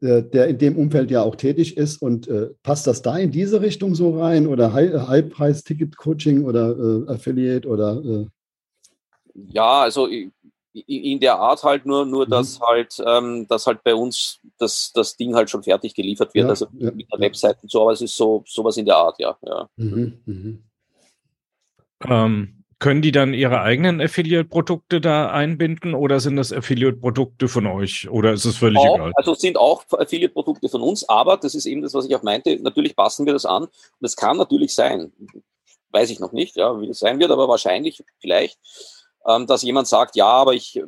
äh, 0.00 0.22
der 0.28 0.48
in 0.48 0.58
dem 0.58 0.76
Umfeld 0.76 1.12
ja 1.12 1.22
auch 1.22 1.36
tätig 1.36 1.76
ist 1.76 2.02
und 2.02 2.26
äh, 2.26 2.50
passt 2.64 2.88
das 2.88 3.02
da 3.02 3.16
in 3.16 3.30
diese 3.30 3.60
Richtung 3.60 3.94
so 3.94 4.18
rein 4.18 4.48
oder 4.48 4.72
Halbpreis-Ticket-Coaching 4.72 6.44
oder 6.44 7.06
Affiliate 7.08 7.68
oder 7.68 8.28
ja, 9.34 9.82
also 9.82 10.08
ich, 10.08 10.30
in 10.74 11.20
der 11.20 11.38
Art 11.38 11.62
halt 11.62 11.86
nur, 11.86 12.04
nur 12.04 12.26
mhm. 12.26 12.30
dass 12.30 12.60
halt, 12.60 13.02
ähm, 13.06 13.46
dass 13.48 13.66
halt 13.66 13.82
bei 13.84 13.94
uns 13.94 14.40
das, 14.58 14.92
das 14.92 15.16
Ding 15.16 15.34
halt 15.34 15.48
schon 15.48 15.62
fertig 15.62 15.94
geliefert 15.94 16.34
wird, 16.34 16.44
ja, 16.44 16.50
also 16.50 16.66
ja, 16.78 16.90
mit 16.90 17.10
der 17.12 17.18
ja. 17.18 17.26
Webseite 17.26 17.60
und 17.62 17.70
so, 17.70 17.82
aber 17.82 17.92
es 17.92 18.00
ist 18.00 18.16
so 18.16 18.42
sowas 18.46 18.76
in 18.76 18.86
der 18.86 18.96
Art, 18.96 19.18
ja. 19.18 19.36
ja. 19.42 19.68
Mhm, 19.76 20.18
mhm. 20.26 20.64
Ähm, 22.06 22.64
können 22.80 23.02
die 23.02 23.12
dann 23.12 23.32
ihre 23.34 23.60
eigenen 23.62 24.00
Affiliate-Produkte 24.00 25.00
da 25.00 25.30
einbinden 25.30 25.94
oder 25.94 26.20
sind 26.20 26.36
das 26.36 26.52
Affiliate-Produkte 26.52 27.48
von 27.48 27.66
euch 27.66 28.10
oder 28.10 28.32
ist 28.32 28.44
es 28.44 28.56
völlig 28.56 28.78
auch, 28.78 28.96
egal? 28.96 29.12
Also 29.14 29.32
es 29.32 29.40
sind 29.40 29.56
auch 29.56 29.84
Affiliate-Produkte 29.90 30.68
von 30.68 30.82
uns, 30.82 31.08
aber 31.08 31.36
das 31.36 31.54
ist 31.54 31.66
eben 31.66 31.82
das, 31.82 31.94
was 31.94 32.04
ich 32.04 32.14
auch 32.16 32.22
meinte, 32.22 32.60
natürlich 32.60 32.96
passen 32.96 33.26
wir 33.26 33.32
das 33.32 33.46
an 33.46 33.62
und 33.62 33.70
es 34.00 34.16
kann 34.16 34.36
natürlich 34.36 34.74
sein, 34.74 35.12
weiß 35.92 36.10
ich 36.10 36.18
noch 36.18 36.32
nicht, 36.32 36.56
ja, 36.56 36.78
wie 36.80 36.88
das 36.88 36.98
sein 36.98 37.20
wird, 37.20 37.30
aber 37.30 37.48
wahrscheinlich 37.48 38.04
vielleicht, 38.18 38.58
dass 39.24 39.62
jemand 39.62 39.88
sagt, 39.88 40.16
ja, 40.16 40.26
aber 40.26 40.54
ich, 40.54 40.80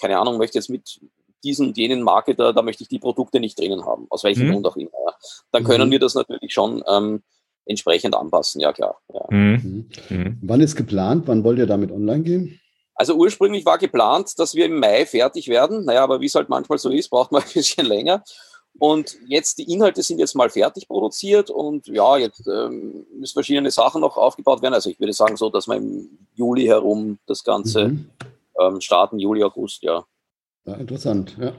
keine 0.00 0.18
Ahnung, 0.18 0.38
möchte 0.38 0.58
jetzt 0.58 0.70
mit 0.70 1.00
diesen 1.44 1.68
und 1.68 1.76
jenen 1.76 2.02
Marketer, 2.02 2.52
da 2.52 2.62
möchte 2.62 2.82
ich 2.82 2.88
die 2.88 2.98
Produkte 2.98 3.40
nicht 3.40 3.58
drinnen 3.58 3.86
haben, 3.86 4.06
aus 4.10 4.24
welchem 4.24 4.48
mhm. 4.48 4.52
Grund 4.52 4.66
auch 4.66 4.76
immer. 4.76 4.90
Ja. 4.90 5.14
Dann 5.52 5.64
können 5.64 5.88
mhm. 5.88 5.92
wir 5.92 5.98
das 6.00 6.14
natürlich 6.14 6.52
schon 6.52 6.82
ähm, 6.88 7.22
entsprechend 7.64 8.14
anpassen, 8.14 8.60
ja 8.60 8.72
klar. 8.72 8.98
Ja. 9.12 9.24
Mhm. 9.30 9.88
Mhm. 10.08 10.38
Wann 10.42 10.60
ist 10.60 10.76
geplant? 10.76 11.24
Wann 11.26 11.44
wollt 11.44 11.58
ihr 11.58 11.66
damit 11.66 11.90
online 11.92 12.22
gehen? 12.22 12.60
Also 12.94 13.14
ursprünglich 13.14 13.66
war 13.66 13.78
geplant, 13.78 14.38
dass 14.38 14.54
wir 14.54 14.66
im 14.66 14.78
Mai 14.80 15.04
fertig 15.04 15.48
werden. 15.48 15.84
Naja, 15.84 16.02
aber 16.02 16.20
wie 16.20 16.26
es 16.26 16.34
halt 16.34 16.48
manchmal 16.48 16.78
so 16.78 16.90
ist, 16.90 17.10
braucht 17.10 17.30
man 17.30 17.42
ein 17.42 17.48
bisschen 17.54 17.86
länger. 17.86 18.24
Und 18.78 19.16
jetzt, 19.26 19.58
die 19.58 19.72
Inhalte 19.72 20.02
sind 20.02 20.18
jetzt 20.18 20.34
mal 20.34 20.50
fertig 20.50 20.86
produziert 20.88 21.48
und 21.48 21.86
ja, 21.86 22.18
jetzt 22.18 22.46
ähm, 22.46 23.06
müssen 23.14 23.32
verschiedene 23.32 23.70
Sachen 23.70 24.02
noch 24.02 24.16
aufgebaut 24.16 24.60
werden. 24.62 24.74
Also 24.74 24.90
ich 24.90 25.00
würde 25.00 25.14
sagen 25.14 25.36
so, 25.36 25.48
dass 25.48 25.66
wir 25.66 25.76
im 25.76 26.25
Juli 26.36 26.66
herum 26.66 27.18
das 27.26 27.42
Ganze 27.42 27.88
mhm. 27.88 28.10
ähm, 28.60 28.80
starten, 28.80 29.18
Juli, 29.18 29.42
August, 29.42 29.82
ja. 29.82 30.04
Ja, 30.64 30.74
interessant, 30.74 31.36
ja. 31.40 31.52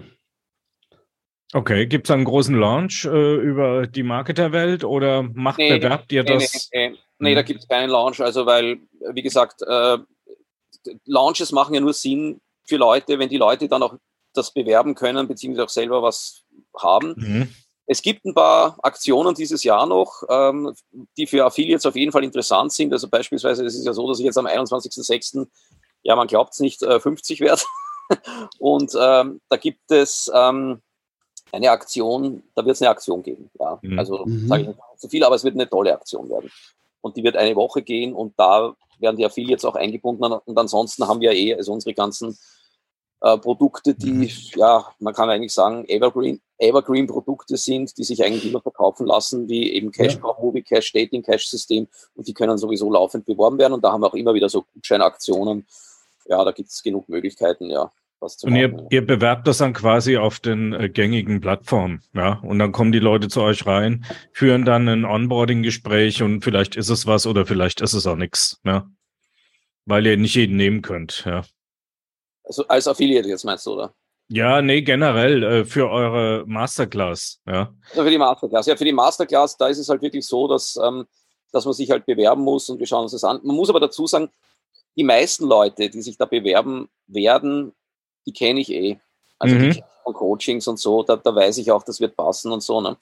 Okay, 1.54 1.88
gibt 1.88 2.08
es 2.08 2.12
einen 2.12 2.26
großen 2.26 2.56
Launch 2.56 3.06
äh, 3.06 3.36
über 3.36 3.88
die 3.88 4.04
Marketerwelt 4.04 4.84
oder 4.84 5.24
macht, 5.24 5.60
nee, 5.60 5.78
bewerbt 5.78 6.12
ihr 6.12 6.24
das? 6.24 6.70
Nee, 6.74 6.90
nee, 6.90 6.98
nee 7.20 7.36
da 7.36 7.42
hm. 7.42 7.48
gibt 7.48 7.62
es 7.62 7.68
keinen 7.68 7.90
Launch, 7.90 8.20
also 8.20 8.46
weil, 8.46 8.80
wie 9.14 9.22
gesagt, 9.22 9.62
äh, 9.62 9.98
Launches 11.06 11.52
machen 11.52 11.74
ja 11.74 11.82
nur 11.82 11.94
Sinn 11.94 12.42
für 12.66 12.78
Leute, 12.78 13.18
wenn 13.18 13.30
die 13.30 13.38
Leute 13.38 13.68
dann 13.68 13.82
auch 13.82 13.96
das 14.34 14.54
bewerben 14.54 14.94
können, 14.94 15.28
beziehungsweise 15.28 15.66
auch 15.66 15.70
selber 15.70 16.04
was 16.04 16.44
haben. 16.78 17.16
Mhm. 17.18 17.56
Es 17.90 18.02
gibt 18.02 18.26
ein 18.26 18.34
paar 18.34 18.78
Aktionen 18.84 19.34
dieses 19.34 19.64
Jahr 19.64 19.86
noch, 19.86 20.24
ähm, 20.30 20.74
die 21.16 21.26
für 21.26 21.46
Affiliates 21.46 21.86
auf 21.86 21.96
jeden 21.96 22.12
Fall 22.12 22.26
interessant 22.26 22.74
sind. 22.74 22.92
Also 22.92 23.08
beispielsweise, 23.08 23.66
es 23.66 23.76
ist 23.76 23.86
ja 23.86 23.94
so, 23.94 24.08
dass 24.10 24.20
ich 24.20 24.26
jetzt 24.26 24.38
am 24.38 24.46
21.06., 24.46 25.48
ja, 26.04 26.16
man 26.16 26.28
glaubt 26.28 26.54
es 26.54 26.60
nicht, 26.60 26.84
äh, 26.84 27.00
50 27.00 27.40
werde. 27.40 27.62
Und 28.60 28.94
ähm, 29.00 29.42
da 29.50 29.58
gibt 29.58 29.90
es 29.90 30.30
ähm, 30.34 30.82
eine 31.52 31.72
Aktion, 31.72 32.44
da 32.56 32.66
wird 32.66 32.76
es 32.76 32.82
eine 32.82 32.92
Aktion 32.92 33.24
geben. 33.24 33.50
Ja. 33.60 33.80
Mhm. 33.82 33.98
Also 33.98 34.26
mhm. 34.26 34.48
sage 34.48 34.62
ich 34.64 34.68
nicht 34.68 34.80
zu 34.98 35.08
viel, 35.08 35.24
aber 35.24 35.36
es 35.36 35.44
wird 35.46 35.56
eine 35.56 35.70
tolle 35.70 35.94
Aktion 35.94 36.30
werden. 36.30 36.52
Und 37.02 37.16
die 37.16 37.24
wird 37.24 37.38
eine 37.38 37.56
Woche 37.56 37.82
gehen 37.82 38.14
und 38.14 38.34
da 38.38 38.76
werden 39.00 39.16
die 39.16 39.26
Affiliates 39.26 39.64
auch 39.64 39.76
eingebunden. 39.76 40.24
Und 40.24 40.58
ansonsten 40.58 41.08
haben 41.08 41.22
wir 41.22 41.32
eh, 41.32 41.56
also 41.56 41.72
unsere 41.72 41.94
ganzen 41.94 42.38
äh, 43.22 43.38
Produkte, 43.38 43.96
die, 43.96 44.12
mhm. 44.12 44.30
ja, 44.56 44.86
man 45.00 45.14
kann 45.14 45.30
eigentlich 45.30 45.54
sagen, 45.54 45.86
Evergreen, 45.88 46.42
Evergreen-Produkte 46.60 47.58
sind, 47.58 47.98
die 47.98 48.04
sich 48.04 48.24
eigentlich 48.24 48.46
immer 48.46 48.62
verkaufen 48.62 49.06
lassen, 49.06 49.48
wie 49.48 49.72
eben 49.72 49.92
Cash 49.92 50.16
ja. 50.16 50.36
Movie, 50.40 50.64
Cash 50.64 50.92
Dating, 50.94 51.24
Cash 51.24 51.48
System 51.48 51.88
und 52.16 52.28
die 52.28 52.34
können 52.34 52.58
sowieso 52.58 52.92
laufend 52.92 53.26
beworben 53.26 53.58
werden 53.58 53.74
und 53.74 53.84
da 53.84 53.92
haben 53.92 54.02
wir 54.02 54.08
auch 54.08 54.16
immer 54.16 54.34
wieder 54.34 54.50
so 54.50 54.64
Gutscheinaktionen. 54.74 55.66
Ja, 56.26 56.44
da 56.44 56.52
gibt 56.52 56.70
es 56.70 56.84
genug 56.84 57.08
Möglichkeiten, 57.10 57.70
ja 57.70 57.92
was 58.20 58.38
zu 58.38 58.48
Und 58.48 58.56
ihr, 58.56 58.88
ihr, 58.90 59.06
bewerbt 59.06 59.48
das 59.48 59.60
dann 59.60 59.74
quasi 59.74 60.18
auf 60.18 60.40
den 60.40 60.74
äh, 60.74 60.90
gängigen 60.90 61.42
Plattformen, 61.42 62.02
ja? 62.14 62.34
Und 62.44 62.60
dann 62.60 62.72
kommen 62.72 62.92
die 62.92 63.00
Leute 63.00 63.28
zu 63.28 63.42
euch 63.42 63.66
rein, 63.66 64.06
führen 64.32 64.66
dann 64.66 64.88
ein 64.88 65.06
Onboarding-Gespräch 65.06 66.24
und 66.24 66.44
vielleicht 66.44 66.76
ist 66.76 66.90
es 66.90 67.06
was 67.06 67.28
oder 67.28 67.46
vielleicht 67.46 67.82
ist 67.82 67.94
es 67.94 68.08
auch 68.08 68.16
nichts, 68.16 68.60
ja? 68.64 68.90
Weil 69.86 70.06
ihr 70.06 70.18
nicht 70.18 70.36
jeden 70.36 70.58
nehmen 70.58 70.82
könnt, 70.82 71.24
ja. 71.26 71.44
Also 72.48 72.66
als 72.68 72.88
Affiliate 72.88 73.28
jetzt 73.28 73.44
meinst 73.44 73.66
du, 73.66 73.74
oder? 73.74 73.94
Ja, 74.30 74.62
nee, 74.62 74.82
generell 74.82 75.44
äh, 75.44 75.66
für 75.66 75.90
eure 75.90 76.44
Masterclass, 76.46 77.40
ja. 77.46 77.74
Also 77.92 78.04
für 78.04 78.10
die 78.10 78.18
Masterclass. 78.18 78.66
Ja, 78.66 78.76
für 78.76 78.86
die 78.86 78.92
Masterclass, 78.92 79.58
da 79.58 79.68
ist 79.68 79.78
es 79.78 79.88
halt 79.88 80.02
wirklich 80.02 80.26
so, 80.26 80.48
dass, 80.48 80.78
ähm, 80.84 81.06
dass 81.52 81.66
man 81.66 81.74
sich 81.74 81.92
halt 81.92 82.06
bewerben 82.06 82.44
muss 82.44 82.70
und 82.70 82.80
wir 82.80 82.88
schauen 82.88 83.04
uns 83.04 83.14
das 83.14 83.24
an. 83.24 83.40
Man 83.44 83.56
muss 83.56 83.70
aber 83.70 83.80
dazu 83.80 84.06
sagen, 84.06 84.30
die 84.98 85.04
meisten 85.04 85.46
Leute, 85.46 85.90
die 85.90 86.02
sich 86.02 86.18
da 86.18 86.26
bewerben 86.26 86.90
werden, 87.08 87.72
die 88.26 88.34
kenne 88.34 88.60
ich 88.60 88.72
eh. 88.72 89.00
Also 89.40 89.56
mhm. 89.56 89.72
die 89.72 89.84
von 90.04 90.14
Coachings 90.14 90.68
und 90.68 90.80
so, 90.80 91.04
da, 91.04 91.16
da 91.16 91.34
weiß 91.34 91.58
ich 91.60 91.72
auch, 91.72 91.84
das 91.84 92.00
wird 92.00 92.16
passen 92.16 92.52
und 92.52 92.64
so. 92.64 92.82
Ne? 92.82 92.98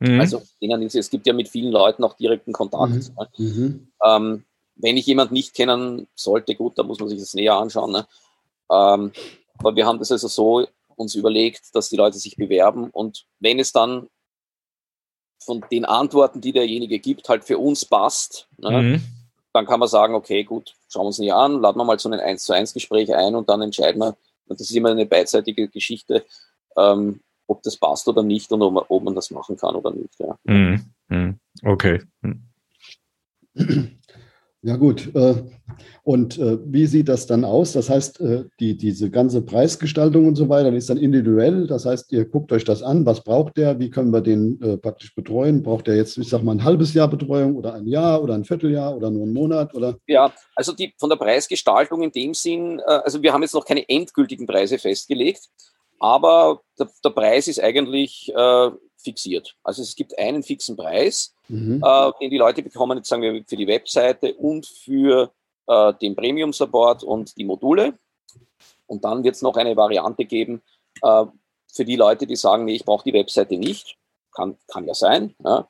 Mhm. 0.00 0.20
Also 0.20 0.42
es 0.60 1.10
gibt 1.10 1.26
ja 1.26 1.32
mit 1.32 1.48
vielen 1.48 1.72
Leuten 1.72 2.04
auch 2.04 2.14
direkten 2.14 2.52
Kontakt. 2.52 2.92
Mhm. 2.92 3.14
Ne? 3.16 3.28
Mhm. 3.38 3.88
Ähm, 4.04 4.44
wenn 4.76 4.96
ich 4.96 5.06
jemanden 5.06 5.34
nicht 5.34 5.54
kennen 5.54 6.08
sollte, 6.14 6.54
gut, 6.54 6.78
da 6.78 6.82
muss 6.82 6.98
man 6.98 7.08
sich 7.08 7.20
das 7.20 7.34
näher 7.34 7.54
anschauen. 7.54 7.92
Ne? 7.92 8.06
Ähm, 8.70 9.12
aber 9.58 9.76
wir 9.76 9.86
haben 9.86 9.98
das 9.98 10.12
also 10.12 10.28
so 10.28 10.66
uns 10.96 11.14
überlegt, 11.14 11.74
dass 11.74 11.88
die 11.88 11.96
Leute 11.96 12.18
sich 12.18 12.36
bewerben 12.36 12.90
und 12.90 13.26
wenn 13.40 13.58
es 13.58 13.72
dann 13.72 14.08
von 15.44 15.64
den 15.70 15.84
Antworten, 15.84 16.40
die 16.40 16.52
derjenige 16.52 16.98
gibt, 16.98 17.28
halt 17.28 17.44
für 17.44 17.58
uns 17.58 17.84
passt, 17.84 18.48
ne, 18.56 18.70
mhm. 18.70 19.02
dann 19.52 19.66
kann 19.66 19.80
man 19.80 19.88
sagen, 19.88 20.14
okay, 20.14 20.44
gut, 20.44 20.74
schauen 20.88 21.02
wir 21.02 21.08
uns 21.08 21.18
näher 21.18 21.36
an, 21.36 21.60
laden 21.60 21.78
wir 21.78 21.84
mal 21.84 21.98
so 21.98 22.08
ein 22.08 22.18
1 22.18 22.44
zu 22.44 22.52
1 22.52 22.72
Gespräch 22.72 23.14
ein 23.14 23.34
und 23.34 23.48
dann 23.48 23.60
entscheiden 23.62 24.00
wir, 24.00 24.16
und 24.46 24.60
das 24.60 24.70
ist 24.70 24.76
immer 24.76 24.90
eine 24.90 25.06
beidseitige 25.06 25.68
Geschichte, 25.68 26.24
ähm, 26.76 27.20
ob 27.46 27.62
das 27.62 27.76
passt 27.76 28.08
oder 28.08 28.22
nicht 28.22 28.50
und 28.52 28.62
ob 28.62 28.72
man, 28.72 28.84
ob 28.88 29.02
man 29.02 29.14
das 29.14 29.30
machen 29.30 29.56
kann 29.56 29.74
oder 29.74 29.90
nicht. 29.90 30.18
Ja. 30.18 30.36
Mm, 30.44 30.92
mm, 31.08 31.40
okay. 31.64 32.00
Ja 34.66 34.76
gut. 34.76 35.14
Äh, 35.14 35.34
und 36.04 36.38
äh, 36.38 36.58
wie 36.64 36.86
sieht 36.86 37.10
das 37.10 37.26
dann 37.26 37.44
aus? 37.44 37.72
Das 37.72 37.90
heißt, 37.90 38.20
äh, 38.22 38.44
die, 38.58 38.78
diese 38.78 39.10
ganze 39.10 39.42
Preisgestaltung 39.42 40.26
und 40.26 40.36
so 40.36 40.48
weiter, 40.48 40.72
ist 40.72 40.88
dann 40.88 40.96
individuell. 40.96 41.66
Das 41.66 41.84
heißt, 41.84 42.10
ihr 42.12 42.24
guckt 42.24 42.50
euch 42.50 42.64
das 42.64 42.82
an, 42.82 43.04
was 43.04 43.22
braucht 43.22 43.58
der, 43.58 43.78
wie 43.78 43.90
können 43.90 44.10
wir 44.10 44.22
den 44.22 44.58
praktisch 44.80 45.14
betreuen? 45.14 45.62
Braucht 45.62 45.86
der 45.86 45.96
jetzt, 45.96 46.16
ich 46.16 46.30
sag 46.30 46.42
mal, 46.42 46.52
ein 46.52 46.64
halbes 46.64 46.94
Jahr 46.94 47.08
Betreuung 47.08 47.56
oder 47.56 47.74
ein 47.74 47.86
Jahr 47.86 48.22
oder 48.22 48.34
ein 48.34 48.44
Vierteljahr 48.44 48.96
oder 48.96 49.10
nur 49.10 49.24
einen 49.24 49.34
Monat? 49.34 49.74
Oder? 49.74 49.98
Ja, 50.06 50.32
also 50.56 50.72
die, 50.72 50.94
von 50.98 51.10
der 51.10 51.16
Preisgestaltung 51.16 52.02
in 52.02 52.10
dem 52.10 52.32
Sinn, 52.32 52.80
also 52.80 53.22
wir 53.22 53.32
haben 53.32 53.42
jetzt 53.42 53.54
noch 53.54 53.66
keine 53.66 53.86
endgültigen 53.88 54.46
Preise 54.46 54.78
festgelegt, 54.78 55.50
aber 56.00 56.62
der, 56.78 56.88
der 57.04 57.10
Preis 57.10 57.48
ist 57.48 57.62
eigentlich 57.62 58.32
fixiert. 59.04 59.54
Also 59.62 59.82
es 59.82 59.94
gibt 59.94 60.18
einen 60.18 60.42
fixen 60.42 60.76
Preis, 60.76 61.34
mhm. 61.48 61.82
äh, 61.84 62.12
den 62.20 62.30
die 62.30 62.38
Leute 62.38 62.62
bekommen, 62.62 62.98
jetzt 62.98 63.08
sagen 63.08 63.22
wir 63.22 63.44
für 63.46 63.56
die 63.56 63.66
Webseite 63.66 64.34
und 64.34 64.66
für 64.66 65.30
äh, 65.66 65.92
den 66.00 66.16
Premium-Support 66.16 67.04
und 67.04 67.36
die 67.36 67.44
Module. 67.44 67.98
Und 68.86 69.04
dann 69.04 69.24
wird 69.24 69.36
es 69.36 69.42
noch 69.42 69.56
eine 69.56 69.76
Variante 69.76 70.24
geben 70.24 70.62
äh, 71.02 71.24
für 71.72 71.84
die 71.84 71.96
Leute, 71.96 72.26
die 72.26 72.36
sagen, 72.36 72.64
nee, 72.64 72.74
ich 72.74 72.84
brauche 72.84 73.04
die 73.04 73.12
Webseite 73.12 73.56
nicht. 73.56 73.96
Kann, 74.32 74.56
kann 74.66 74.86
ja 74.86 74.94
sein. 74.94 75.34
Ja. 75.44 75.68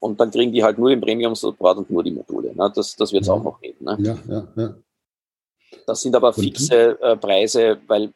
Und 0.00 0.18
dann 0.18 0.30
kriegen 0.30 0.52
die 0.52 0.64
halt 0.64 0.78
nur 0.78 0.90
den 0.90 1.00
Premium-Support 1.00 1.78
und 1.78 1.90
nur 1.90 2.02
die 2.02 2.10
Module. 2.10 2.54
Ne? 2.54 2.72
Das, 2.74 2.96
das 2.96 3.12
wird 3.12 3.22
es 3.22 3.28
ja. 3.28 3.34
auch 3.34 3.42
noch 3.42 3.60
geben. 3.60 3.84
Ne? 3.84 3.96
Ja, 4.00 4.18
ja, 4.28 4.48
ja. 4.56 4.74
Das 5.86 6.00
sind 6.00 6.16
aber 6.16 6.32
fixe 6.32 7.00
äh, 7.00 7.16
Preise, 7.16 7.80
weil 7.86 8.12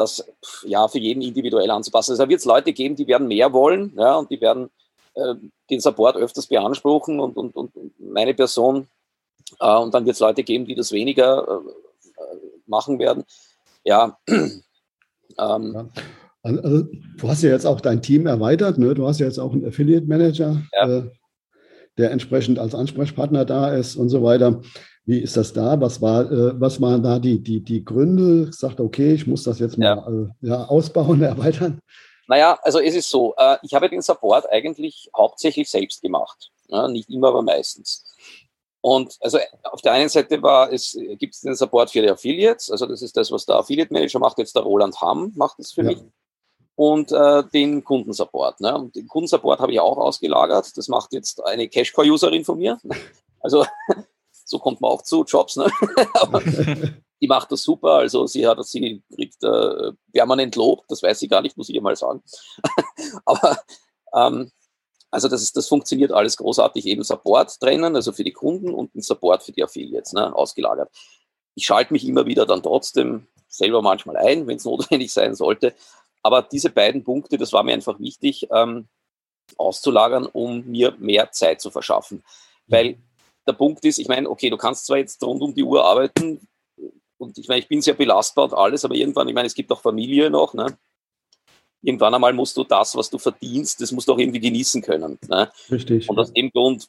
das 0.00 0.24
ja 0.64 0.88
für 0.88 0.98
jeden 0.98 1.22
individuell 1.22 1.70
anzupassen. 1.70 2.12
Also 2.12 2.24
da 2.24 2.28
wird 2.28 2.40
es 2.40 2.46
Leute 2.46 2.72
geben, 2.72 2.96
die 2.96 3.06
werden 3.06 3.28
mehr 3.28 3.52
wollen, 3.52 3.92
ja, 3.96 4.16
und 4.16 4.30
die 4.30 4.40
werden 4.40 4.70
äh, 5.14 5.34
den 5.70 5.80
Support 5.80 6.16
öfters 6.16 6.46
beanspruchen 6.46 7.20
und, 7.20 7.36
und, 7.36 7.54
und 7.54 7.72
meine 7.98 8.34
Person. 8.34 8.88
Äh, 9.60 9.76
und 9.76 9.94
dann 9.94 10.06
wird 10.06 10.14
es 10.14 10.20
Leute 10.20 10.42
geben, 10.42 10.64
die 10.66 10.74
das 10.74 10.92
weniger 10.92 11.46
äh, 11.46 12.30
machen 12.66 12.98
werden. 12.98 13.24
Ja. 13.84 14.18
ähm, 14.28 14.62
ja. 15.38 15.88
Also, 16.42 16.62
also, 16.62 16.84
du 17.18 17.28
hast 17.28 17.42
ja 17.42 17.50
jetzt 17.50 17.66
auch 17.66 17.80
dein 17.80 18.00
Team 18.00 18.26
erweitert, 18.26 18.78
ne? 18.78 18.94
Du 18.94 19.06
hast 19.06 19.20
ja 19.20 19.26
jetzt 19.26 19.38
auch 19.38 19.52
einen 19.52 19.66
Affiliate 19.66 20.06
Manager, 20.06 20.62
ja. 20.72 20.88
äh, 20.88 21.10
der 21.98 22.12
entsprechend 22.12 22.58
als 22.58 22.74
Ansprechpartner 22.74 23.44
da 23.44 23.74
ist 23.74 23.96
und 23.96 24.08
so 24.08 24.22
weiter. 24.22 24.62
Wie 25.06 25.18
ist 25.18 25.36
das 25.36 25.52
da? 25.52 25.80
Was, 25.80 26.00
war, 26.00 26.30
äh, 26.30 26.60
was 26.60 26.80
waren 26.80 27.02
da 27.02 27.18
die, 27.18 27.42
die, 27.42 27.60
die 27.60 27.84
Gründe? 27.84 28.52
Sagt, 28.52 28.80
okay, 28.80 29.14
ich 29.14 29.26
muss 29.26 29.44
das 29.44 29.58
jetzt 29.58 29.78
mal 29.78 29.84
ja. 29.84 30.08
Äh, 30.08 30.48
ja, 30.48 30.64
ausbauen, 30.66 31.22
erweitern. 31.22 31.80
Naja, 32.28 32.58
also 32.62 32.78
es 32.78 32.94
ist 32.94 33.08
so, 33.08 33.34
äh, 33.36 33.56
ich 33.62 33.74
habe 33.74 33.88
den 33.88 34.02
Support 34.02 34.50
eigentlich 34.50 35.10
hauptsächlich 35.16 35.68
selbst 35.68 36.00
gemacht. 36.02 36.50
Ja, 36.68 36.86
nicht 36.86 37.10
immer, 37.10 37.28
aber 37.28 37.42
meistens. 37.42 38.04
Und 38.82 39.16
also 39.20 39.38
auf 39.64 39.82
der 39.82 39.92
einen 39.92 40.08
Seite 40.08 40.40
war 40.42 40.72
es, 40.72 40.96
gibt 41.18 41.34
es 41.34 41.40
den 41.40 41.54
Support 41.54 41.90
für 41.90 42.00
die 42.00 42.10
Affiliates, 42.10 42.70
also 42.70 42.86
das 42.86 43.02
ist 43.02 43.16
das, 43.16 43.30
was 43.30 43.44
der 43.44 43.56
Affiliate 43.56 43.92
Manager 43.92 44.18
macht, 44.18 44.38
jetzt 44.38 44.54
der 44.56 44.62
Roland 44.62 45.00
Hamm 45.00 45.32
macht 45.34 45.58
das 45.58 45.72
für 45.72 45.82
ja. 45.82 45.88
mich. 45.88 45.98
Und 46.76 47.12
äh, 47.12 47.42
den 47.52 47.84
Kundensupport. 47.84 48.60
Ne? 48.60 48.74
Und 48.74 48.96
den 48.96 49.06
Kundensupport 49.06 49.60
habe 49.60 49.72
ich 49.72 49.80
auch 49.80 49.98
ausgelagert. 49.98 50.74
Das 50.76 50.88
macht 50.88 51.12
jetzt 51.12 51.44
eine 51.44 51.68
Cashcore-Userin 51.68 52.44
von 52.44 52.56
mir. 52.56 52.78
Also 53.40 53.66
so 54.50 54.58
kommt 54.58 54.80
man 54.80 54.90
auch 54.90 55.02
zu 55.02 55.22
Jobs. 55.22 55.56
Ne? 55.56 55.70
die 57.20 57.28
macht 57.28 57.52
das 57.52 57.62
super. 57.62 57.92
Also 57.92 58.26
sie 58.26 58.46
hat, 58.46 58.62
sie 58.66 59.00
kriegt 59.14 59.42
äh, 59.44 59.92
permanent 60.12 60.56
Lob, 60.56 60.84
das 60.88 61.02
weiß 61.02 61.20
sie 61.20 61.28
gar 61.28 61.40
nicht, 61.40 61.56
muss 61.56 61.68
ich 61.68 61.76
ihr 61.76 61.82
mal 61.82 61.94
sagen. 61.94 62.20
Aber 63.24 63.60
ähm, 64.12 64.50
also 65.12 65.28
das, 65.28 65.42
ist, 65.42 65.56
das 65.56 65.68
funktioniert 65.68 66.10
alles 66.10 66.36
großartig, 66.36 66.86
eben 66.86 67.04
Support 67.04 67.60
trennen, 67.60 67.94
also 67.94 68.10
für 68.10 68.24
die 68.24 68.32
Kunden 68.32 68.74
und 68.74 68.92
ein 68.96 69.02
Support 69.02 69.44
für 69.44 69.52
die 69.52 69.62
Affiliates, 69.62 70.12
ne, 70.12 70.34
ausgelagert. 70.34 70.90
Ich 71.54 71.64
schalte 71.64 71.92
mich 71.92 72.04
immer 72.04 72.26
wieder 72.26 72.44
dann 72.44 72.62
trotzdem 72.62 73.28
selber 73.46 73.82
manchmal 73.82 74.16
ein, 74.16 74.48
wenn 74.48 74.56
es 74.56 74.64
notwendig 74.64 75.12
sein 75.12 75.36
sollte. 75.36 75.74
Aber 76.24 76.42
diese 76.42 76.70
beiden 76.70 77.04
Punkte, 77.04 77.38
das 77.38 77.52
war 77.52 77.62
mir 77.62 77.74
einfach 77.74 78.00
wichtig, 78.00 78.48
ähm, 78.52 78.88
auszulagern, 79.56 80.26
um 80.26 80.66
mir 80.66 80.96
mehr 80.98 81.30
Zeit 81.30 81.60
zu 81.60 81.70
verschaffen. 81.70 82.24
Weil 82.66 82.98
der 83.46 83.52
Punkt 83.52 83.84
ist, 83.84 83.98
ich 83.98 84.08
meine, 84.08 84.28
okay, 84.28 84.50
du 84.50 84.56
kannst 84.56 84.86
zwar 84.86 84.98
jetzt 84.98 85.22
rund 85.22 85.42
um 85.42 85.54
die 85.54 85.64
Uhr 85.64 85.84
arbeiten 85.84 86.46
und 87.18 87.36
ich 87.38 87.48
meine, 87.48 87.60
ich 87.60 87.68
bin 87.68 87.82
sehr 87.82 87.94
belastbar 87.94 88.44
und 88.46 88.54
alles, 88.54 88.84
aber 88.84 88.94
irgendwann, 88.94 89.28
ich 89.28 89.34
meine, 89.34 89.46
es 89.46 89.54
gibt 89.54 89.70
auch 89.72 89.80
Familie 89.80 90.30
noch, 90.30 90.54
ne? 90.54 90.78
Irgendwann 91.82 92.14
einmal 92.14 92.32
musst 92.34 92.56
du 92.56 92.64
das, 92.64 92.94
was 92.94 93.08
du 93.08 93.18
verdienst, 93.18 93.80
das 93.80 93.92
musst 93.92 94.08
du 94.08 94.12
auch 94.12 94.18
irgendwie 94.18 94.40
genießen 94.40 94.82
können. 94.82 95.18
Ne? 95.28 95.50
Richtig. 95.70 96.10
Und 96.10 96.18
aus 96.18 96.30
dem 96.30 96.50
Grund 96.50 96.88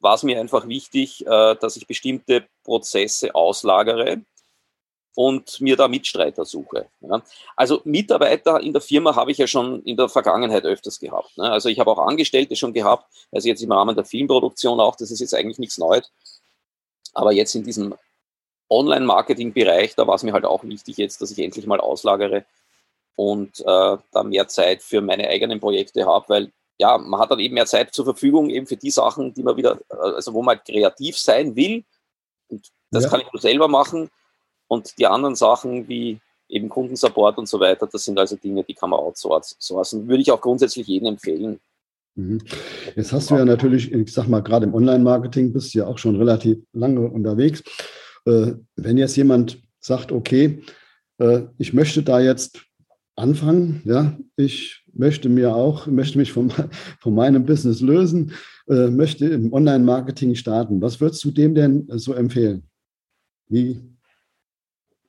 war 0.00 0.14
es 0.14 0.24
mir 0.24 0.40
einfach 0.40 0.66
wichtig, 0.66 1.24
äh, 1.24 1.54
dass 1.54 1.76
ich 1.76 1.86
bestimmte 1.86 2.44
Prozesse 2.64 3.34
auslagere 3.36 4.22
und 5.16 5.62
mir 5.62 5.76
da 5.76 5.88
Mitstreiter 5.88 6.44
suche. 6.44 6.88
Ja. 7.00 7.22
Also 7.56 7.80
Mitarbeiter 7.84 8.60
in 8.60 8.74
der 8.74 8.82
Firma 8.82 9.16
habe 9.16 9.32
ich 9.32 9.38
ja 9.38 9.46
schon 9.46 9.82
in 9.84 9.96
der 9.96 10.10
Vergangenheit 10.10 10.64
öfters 10.64 11.00
gehabt. 11.00 11.38
Ne. 11.38 11.50
Also 11.50 11.70
ich 11.70 11.80
habe 11.80 11.90
auch 11.90 11.98
Angestellte 11.98 12.54
schon 12.54 12.74
gehabt, 12.74 13.10
also 13.32 13.48
jetzt 13.48 13.62
im 13.62 13.72
Rahmen 13.72 13.96
der 13.96 14.04
Filmproduktion 14.04 14.78
auch, 14.78 14.94
das 14.94 15.10
ist 15.10 15.20
jetzt 15.20 15.34
eigentlich 15.34 15.58
nichts 15.58 15.78
Neues. 15.78 16.12
Aber 17.14 17.32
jetzt 17.32 17.54
in 17.54 17.64
diesem 17.64 17.94
Online-Marketing-Bereich, 18.68 19.94
da 19.94 20.06
war 20.06 20.16
es 20.16 20.22
mir 20.22 20.34
halt 20.34 20.44
auch 20.44 20.62
wichtig 20.64 20.98
jetzt, 20.98 21.22
dass 21.22 21.30
ich 21.30 21.38
endlich 21.38 21.66
mal 21.66 21.80
auslagere 21.80 22.44
und 23.14 23.60
äh, 23.60 23.96
da 24.12 24.22
mehr 24.22 24.48
Zeit 24.48 24.82
für 24.82 25.00
meine 25.00 25.28
eigenen 25.28 25.60
Projekte 25.60 26.04
habe, 26.04 26.28
weil 26.28 26.52
ja, 26.78 26.98
man 26.98 27.18
hat 27.18 27.30
dann 27.30 27.38
eben 27.38 27.54
mehr 27.54 27.64
Zeit 27.64 27.94
zur 27.94 28.04
Verfügung, 28.04 28.50
eben 28.50 28.66
für 28.66 28.76
die 28.76 28.90
Sachen, 28.90 29.32
die 29.32 29.42
man 29.42 29.56
wieder, 29.56 29.78
äh, 29.90 29.96
also 29.96 30.34
wo 30.34 30.42
man 30.42 30.58
halt 30.58 30.66
kreativ 30.66 31.16
sein 31.16 31.56
will. 31.56 31.84
Und 32.48 32.68
das 32.90 33.04
ja. 33.04 33.10
kann 33.10 33.22
ich 33.22 33.32
nur 33.32 33.40
selber 33.40 33.66
machen 33.66 34.10
und 34.68 34.98
die 34.98 35.06
anderen 35.06 35.34
Sachen 35.34 35.88
wie 35.88 36.20
eben 36.48 36.68
Kundensupport 36.68 37.38
und 37.38 37.48
so 37.48 37.58
weiter, 37.60 37.88
das 37.90 38.04
sind 38.04 38.18
also 38.18 38.36
Dinge, 38.36 38.64
die 38.64 38.74
kann 38.74 38.90
man 38.90 39.00
outsourcen. 39.00 40.08
Würde 40.08 40.22
ich 40.22 40.30
auch 40.30 40.40
grundsätzlich 40.40 40.86
jedem 40.86 41.08
empfehlen. 41.08 41.60
Mhm. 42.14 42.40
Jetzt 42.94 43.12
hast 43.12 43.30
du 43.30 43.36
ja 43.36 43.44
natürlich, 43.44 43.92
ich 43.92 44.12
sag 44.12 44.28
mal, 44.28 44.40
gerade 44.40 44.66
im 44.66 44.74
Online-Marketing 44.74 45.52
bist 45.52 45.74
du 45.74 45.78
ja 45.78 45.86
auch 45.86 45.98
schon 45.98 46.16
relativ 46.16 46.58
lange 46.72 47.00
unterwegs. 47.00 47.62
Äh, 48.24 48.52
wenn 48.76 48.96
jetzt 48.96 49.16
jemand 49.16 49.60
sagt, 49.80 50.12
okay, 50.12 50.62
äh, 51.18 51.42
ich 51.58 51.72
möchte 51.72 52.02
da 52.02 52.20
jetzt 52.20 52.62
anfangen, 53.16 53.82
ja, 53.84 54.16
ich 54.36 54.84
möchte 54.92 55.28
mir 55.28 55.54
auch, 55.54 55.86
möchte 55.86 56.18
mich 56.18 56.32
von, 56.32 56.50
von 57.00 57.14
meinem 57.14 57.44
Business 57.44 57.80
lösen, 57.80 58.32
äh, 58.68 58.88
möchte 58.88 59.26
im 59.26 59.52
Online-Marketing 59.52 60.34
starten. 60.34 60.80
Was 60.80 61.00
würdest 61.00 61.22
du 61.24 61.30
dem 61.30 61.54
denn 61.54 61.86
so 61.90 62.14
empfehlen? 62.14 62.64
Wie 63.48 63.95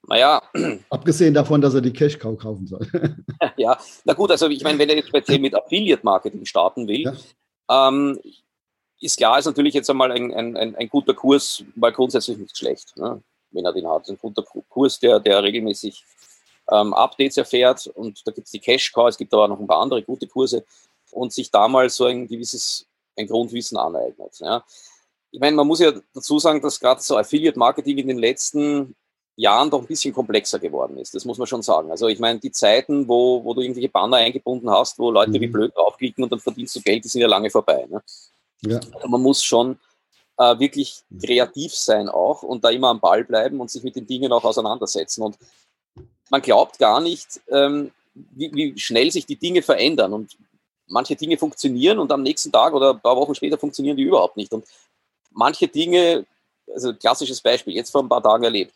naja. 0.07 0.41
Abgesehen 0.89 1.33
davon, 1.33 1.61
dass 1.61 1.73
er 1.73 1.81
die 1.81 1.93
Cash-Cow 1.93 2.37
kaufen 2.37 2.67
soll. 2.67 2.87
ja, 3.57 3.77
na 4.05 4.13
gut, 4.13 4.31
also 4.31 4.47
ich 4.47 4.63
meine, 4.63 4.79
wenn 4.79 4.89
er 4.89 4.95
jetzt 4.95 5.11
bei 5.11 5.37
mit 5.37 5.53
Affiliate-Marketing 5.53 6.45
starten 6.45 6.87
will, 6.87 7.01
ja. 7.01 7.87
ähm, 7.87 8.19
ist 8.99 9.17
klar, 9.17 9.37
ist 9.37 9.45
natürlich 9.45 9.73
jetzt 9.73 9.89
einmal 9.89 10.11
ein, 10.11 10.33
ein, 10.33 10.75
ein, 10.75 10.89
guter 10.89 11.13
Kurs, 11.13 11.63
weil 11.75 11.91
grundsätzlich 11.91 12.37
nicht 12.37 12.57
schlecht, 12.57 12.97
ne, 12.97 13.21
wenn 13.51 13.65
er 13.65 13.73
den 13.73 13.87
hat. 13.87 14.09
Ein 14.09 14.17
guter 14.17 14.43
Kurs, 14.43 14.99
der, 14.99 15.19
der 15.19 15.43
regelmäßig 15.43 16.03
ähm, 16.71 16.93
Updates 16.93 17.37
erfährt 17.37 17.87
und 17.87 18.25
da 18.25 18.31
gibt 18.31 18.47
es 18.47 18.51
die 18.51 18.59
Cash-Cow, 18.59 19.07
es 19.07 19.17
gibt 19.17 19.33
aber 19.33 19.47
noch 19.47 19.59
ein 19.59 19.67
paar 19.67 19.81
andere 19.81 20.01
gute 20.01 20.27
Kurse 20.27 20.65
und 21.11 21.31
sich 21.31 21.51
da 21.51 21.67
mal 21.67 21.89
so 21.89 22.05
ein 22.05 22.27
gewisses 22.27 22.87
ein 23.17 23.27
Grundwissen 23.27 23.77
aneignet. 23.77 24.39
Ja. 24.39 24.63
Ich 25.31 25.39
meine, 25.39 25.55
man 25.55 25.67
muss 25.67 25.79
ja 25.79 25.91
dazu 26.13 26.39
sagen, 26.39 26.61
dass 26.61 26.79
gerade 26.79 27.01
so 27.01 27.17
Affiliate-Marketing 27.17 27.97
in 27.97 28.07
den 28.07 28.19
letzten 28.19 28.95
Jahren 29.37 29.69
doch 29.69 29.79
ein 29.79 29.85
bisschen 29.85 30.13
komplexer 30.13 30.57
geworden 30.57 30.97
ist. 30.97 31.13
Das 31.13 31.23
muss 31.23 31.37
man 31.37 31.47
schon 31.47 31.61
sagen. 31.61 31.91
Also 31.91 32.07
ich 32.07 32.19
meine, 32.19 32.39
die 32.39 32.51
Zeiten, 32.51 33.07
wo, 33.07 33.43
wo 33.43 33.53
du 33.53 33.61
irgendwelche 33.61 33.87
Banner 33.87 34.17
eingebunden 34.17 34.69
hast, 34.69 34.97
wo 34.97 35.11
Leute 35.11 35.31
mhm. 35.31 35.41
wie 35.41 35.47
blöd 35.47 35.75
draufklicken 35.75 36.23
und 36.23 36.31
dann 36.31 36.39
verdienst 36.39 36.75
du 36.75 36.81
Geld, 36.81 37.05
die 37.05 37.07
sind 37.07 37.21
ja 37.21 37.27
lange 37.27 37.51
vorbei. 37.51 37.85
Ne? 37.87 38.01
Ja. 38.61 38.79
Also 38.93 39.07
man 39.07 39.21
muss 39.21 39.43
schon 39.43 39.79
äh, 40.37 40.57
wirklich 40.57 41.01
kreativ 41.23 41.73
sein 41.75 42.09
auch 42.09 42.41
und 42.41 42.63
da 42.63 42.69
immer 42.69 42.89
am 42.89 42.99
Ball 42.99 43.23
bleiben 43.23 43.61
und 43.61 43.69
sich 43.69 43.83
mit 43.83 43.95
den 43.95 44.07
Dingen 44.07 44.31
auch 44.31 44.43
auseinandersetzen. 44.43 45.21
Und 45.21 45.37
man 46.31 46.41
glaubt 46.41 46.79
gar 46.79 46.99
nicht, 46.99 47.39
ähm, 47.51 47.91
wie, 48.13 48.51
wie 48.53 48.79
schnell 48.79 49.11
sich 49.11 49.27
die 49.27 49.35
Dinge 49.35 49.61
verändern. 49.61 50.13
Und 50.13 50.35
manche 50.87 51.15
Dinge 51.15 51.37
funktionieren 51.37 51.99
und 51.99 52.11
am 52.11 52.23
nächsten 52.23 52.51
Tag 52.51 52.73
oder 52.73 52.91
ein 52.95 53.01
paar 53.01 53.15
Wochen 53.15 53.35
später 53.35 53.59
funktionieren 53.59 53.97
die 53.97 54.03
überhaupt 54.03 54.35
nicht. 54.35 54.51
Und 54.51 54.65
manche 55.29 55.67
Dinge, 55.67 56.25
also 56.73 56.91
klassisches 56.95 57.39
Beispiel, 57.39 57.75
jetzt 57.75 57.91
vor 57.91 58.01
ein 58.01 58.09
paar 58.09 58.23
Tagen 58.23 58.43
erlebt, 58.43 58.73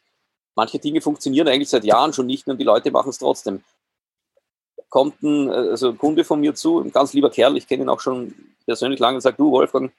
manche 0.55 0.79
Dinge 0.79 1.01
funktionieren 1.01 1.47
eigentlich 1.47 1.69
seit 1.69 1.83
Jahren 1.83 2.13
schon 2.13 2.25
nicht 2.25 2.47
mehr 2.47 2.53
und 2.53 2.59
die 2.59 2.65
Leute 2.65 2.91
machen 2.91 3.09
es 3.09 3.17
trotzdem. 3.17 3.63
Kommt 4.89 5.21
ein, 5.23 5.49
also 5.49 5.89
ein 5.89 5.97
Kunde 5.97 6.23
von 6.23 6.39
mir 6.39 6.53
zu, 6.53 6.79
ein 6.79 6.91
ganz 6.91 7.13
lieber 7.13 7.29
Kerl, 7.29 7.57
ich 7.57 7.67
kenne 7.67 7.83
ihn 7.83 7.89
auch 7.89 8.01
schon 8.01 8.33
persönlich 8.65 8.99
lange 8.99 9.15
und 9.15 9.21
sagt, 9.21 9.39
du 9.39 9.51
Wolfgang, 9.51 9.91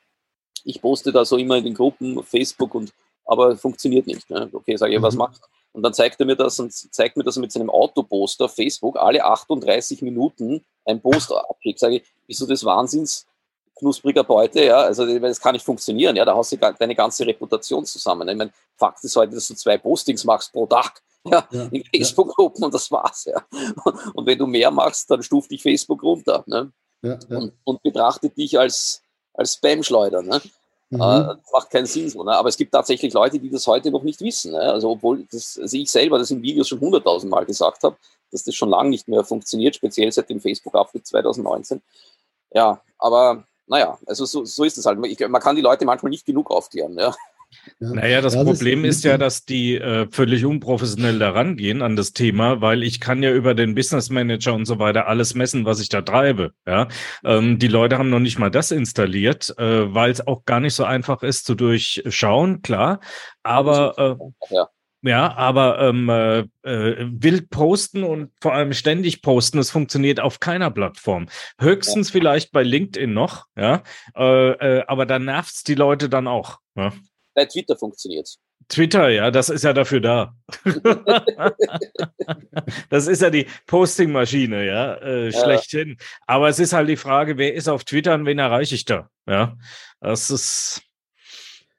ich 0.64 0.80
poste 0.80 1.12
da 1.12 1.24
so 1.24 1.36
immer 1.36 1.56
in 1.56 1.64
den 1.64 1.74
Gruppen 1.74 2.18
auf 2.18 2.28
Facebook 2.28 2.74
und 2.74 2.92
aber 3.24 3.56
funktioniert 3.56 4.06
nicht. 4.06 4.28
Ne? 4.30 4.48
Okay, 4.52 4.76
sage 4.76 4.92
ich, 4.92 4.98
mhm. 4.98 5.04
was 5.04 5.14
machst 5.14 5.42
du? 5.42 5.46
Und 5.72 5.82
dann 5.82 5.94
zeigt 5.94 6.20
er 6.20 6.26
mir 6.26 6.36
das 6.36 6.60
und 6.60 6.72
zeigt 6.72 7.16
mir 7.16 7.24
das 7.24 7.36
mit 7.36 7.50
seinem 7.50 7.70
Autoposter 7.70 8.44
auf 8.44 8.54
Facebook 8.54 8.96
alle 8.98 9.24
38 9.24 10.02
Minuten 10.02 10.62
ein 10.84 11.00
Poster 11.00 11.48
abkriegt. 11.48 11.78
Sage 11.78 11.96
ich, 11.96 12.02
bist 12.26 12.40
du 12.42 12.46
des 12.46 12.64
Wahnsinns? 12.64 13.26
Knuspriger 13.76 14.24
Beute, 14.24 14.64
ja, 14.64 14.80
also 14.80 15.06
das 15.18 15.40
kann 15.40 15.54
nicht 15.54 15.64
funktionieren, 15.64 16.14
ja, 16.16 16.24
da 16.24 16.36
hast 16.36 16.52
du 16.52 16.56
deine 16.56 16.94
ganze 16.94 17.26
Reputation 17.26 17.84
zusammen. 17.84 18.28
Ich 18.28 18.36
meine, 18.36 18.52
Fakt 18.76 19.02
ist 19.04 19.16
heute, 19.16 19.34
dass 19.34 19.48
du 19.48 19.54
zwei 19.54 19.78
Postings 19.78 20.24
machst 20.24 20.52
pro 20.52 20.66
Tag, 20.66 21.02
ja, 21.24 21.46
ja 21.50 21.68
in 21.70 21.84
Facebook-Gruppen 21.84 22.62
ja. 22.62 22.66
und 22.66 22.74
das 22.74 22.90
war's, 22.90 23.24
ja. 23.24 23.42
Und 24.14 24.26
wenn 24.26 24.38
du 24.38 24.46
mehr 24.46 24.70
machst, 24.70 25.10
dann 25.10 25.22
stuft 25.22 25.50
dich 25.50 25.62
Facebook 25.62 26.02
runter, 26.02 26.42
ne? 26.46 26.72
Ja, 27.04 27.18
und, 27.30 27.52
und, 27.64 27.82
betrachtet 27.82 28.36
dich 28.36 28.56
als, 28.56 29.02
als 29.34 29.54
Spam-Schleuder, 29.54 30.22
ne? 30.22 30.40
Mhm. 30.92 31.00
Äh, 31.00 31.34
macht 31.52 31.70
keinen 31.70 31.86
Sinn 31.86 32.10
so, 32.10 32.22
ne? 32.22 32.32
aber 32.32 32.50
es 32.50 32.56
gibt 32.56 32.70
tatsächlich 32.70 33.14
Leute, 33.14 33.38
die 33.38 33.48
das 33.48 33.66
heute 33.66 33.90
noch 33.90 34.02
nicht 34.02 34.20
wissen. 34.20 34.52
Ne? 34.52 34.60
Also 34.60 34.90
obwohl 34.90 35.26
das, 35.32 35.58
also 35.58 35.74
ich 35.74 35.90
selber 35.90 36.18
das 36.18 36.30
in 36.30 36.42
Videos 36.42 36.68
schon 36.68 36.80
hunderttausend 36.80 37.30
Mal 37.30 37.46
gesagt 37.46 37.82
habe, 37.82 37.96
dass 38.30 38.44
das 38.44 38.54
schon 38.54 38.68
lange 38.68 38.90
nicht 38.90 39.08
mehr 39.08 39.24
funktioniert, 39.24 39.74
speziell 39.74 40.12
seit 40.12 40.28
dem 40.28 40.38
Facebook-Update 40.38 41.06
2019. 41.06 41.80
Ja, 42.52 42.82
aber 42.98 43.44
naja, 43.72 43.98
also 44.06 44.26
so, 44.26 44.44
so 44.44 44.64
ist 44.64 44.76
es 44.76 44.84
halt. 44.84 44.98
Ich, 45.06 45.18
man 45.26 45.40
kann 45.40 45.56
die 45.56 45.62
Leute 45.62 45.86
manchmal 45.86 46.10
nicht 46.10 46.26
genug 46.26 46.50
aufklären. 46.50 46.94
Ja. 46.98 47.14
Ja. 47.80 47.90
Naja, 47.90 48.20
das 48.20 48.34
ja, 48.34 48.44
Problem 48.44 48.82
das 48.82 48.90
ist, 48.90 48.96
ist 48.98 49.04
ja, 49.04 49.18
dass 49.18 49.44
die 49.44 49.76
äh, 49.76 50.06
völlig 50.10 50.44
unprofessionell 50.44 51.18
daran 51.18 51.56
gehen 51.56 51.82
an 51.82 51.96
das 51.96 52.12
Thema, 52.12 52.60
weil 52.60 52.82
ich 52.82 53.00
kann 53.00 53.22
ja 53.22 53.30
über 53.30 53.54
den 53.54 53.74
Business 53.74 54.08
Manager 54.08 54.54
und 54.54 54.64
so 54.64 54.78
weiter 54.78 55.06
alles 55.06 55.34
messen, 55.34 55.64
was 55.64 55.80
ich 55.80 55.88
da 55.88 56.02
treibe. 56.02 56.52
Ja, 56.66 56.88
ähm, 57.24 57.58
die 57.58 57.68
Leute 57.68 57.98
haben 57.98 58.10
noch 58.10 58.20
nicht 58.20 58.38
mal 58.38 58.50
das 58.50 58.70
installiert, 58.70 59.54
äh, 59.58 59.94
weil 59.94 60.10
es 60.10 60.26
auch 60.26 60.44
gar 60.44 60.60
nicht 60.60 60.74
so 60.74 60.84
einfach 60.84 61.22
ist 61.22 61.44
zu 61.44 61.54
durchschauen, 61.54 62.62
klar. 62.62 63.00
Aber 63.42 64.18
äh, 64.50 64.54
ja. 64.54 64.68
Ja, 65.04 65.34
aber 65.36 65.80
ähm, 65.80 66.08
äh, 66.08 66.38
äh, 66.62 67.06
wild 67.10 67.50
posten 67.50 68.04
und 68.04 68.30
vor 68.40 68.54
allem 68.54 68.72
ständig 68.72 69.20
posten, 69.20 69.56
das 69.56 69.70
funktioniert 69.70 70.20
auf 70.20 70.38
keiner 70.38 70.70
Plattform. 70.70 71.26
Höchstens 71.58 72.08
ja. 72.08 72.12
vielleicht 72.12 72.52
bei 72.52 72.62
LinkedIn 72.62 73.12
noch, 73.12 73.46
ja. 73.56 73.82
Äh, 74.16 74.50
äh, 74.50 74.84
aber 74.86 75.04
da 75.04 75.18
nervt's 75.18 75.64
die 75.64 75.74
Leute 75.74 76.08
dann 76.08 76.28
auch. 76.28 76.58
Ja? 76.76 76.92
Bei 77.34 77.46
Twitter 77.46 77.76
funktioniert's. 77.76 78.38
Twitter, 78.68 79.08
ja, 79.08 79.32
das 79.32 79.48
ist 79.48 79.64
ja 79.64 79.72
dafür 79.72 80.00
da. 80.00 80.34
das 82.88 83.08
ist 83.08 83.22
ja 83.22 83.30
die 83.30 83.46
Postingmaschine, 83.66 84.64
ja, 84.64 84.94
äh, 84.94 85.30
ja, 85.30 85.42
schlechthin. 85.42 85.96
Aber 86.26 86.48
es 86.48 86.60
ist 86.60 86.72
halt 86.72 86.88
die 86.88 86.96
Frage, 86.96 87.38
wer 87.38 87.54
ist 87.54 87.68
auf 87.68 87.82
Twitter 87.84 88.14
und 88.14 88.24
wen 88.24 88.38
erreiche 88.38 88.76
ich 88.76 88.84
da? 88.84 89.10
Ja, 89.26 89.56
das 90.00 90.30
ist 90.30 90.82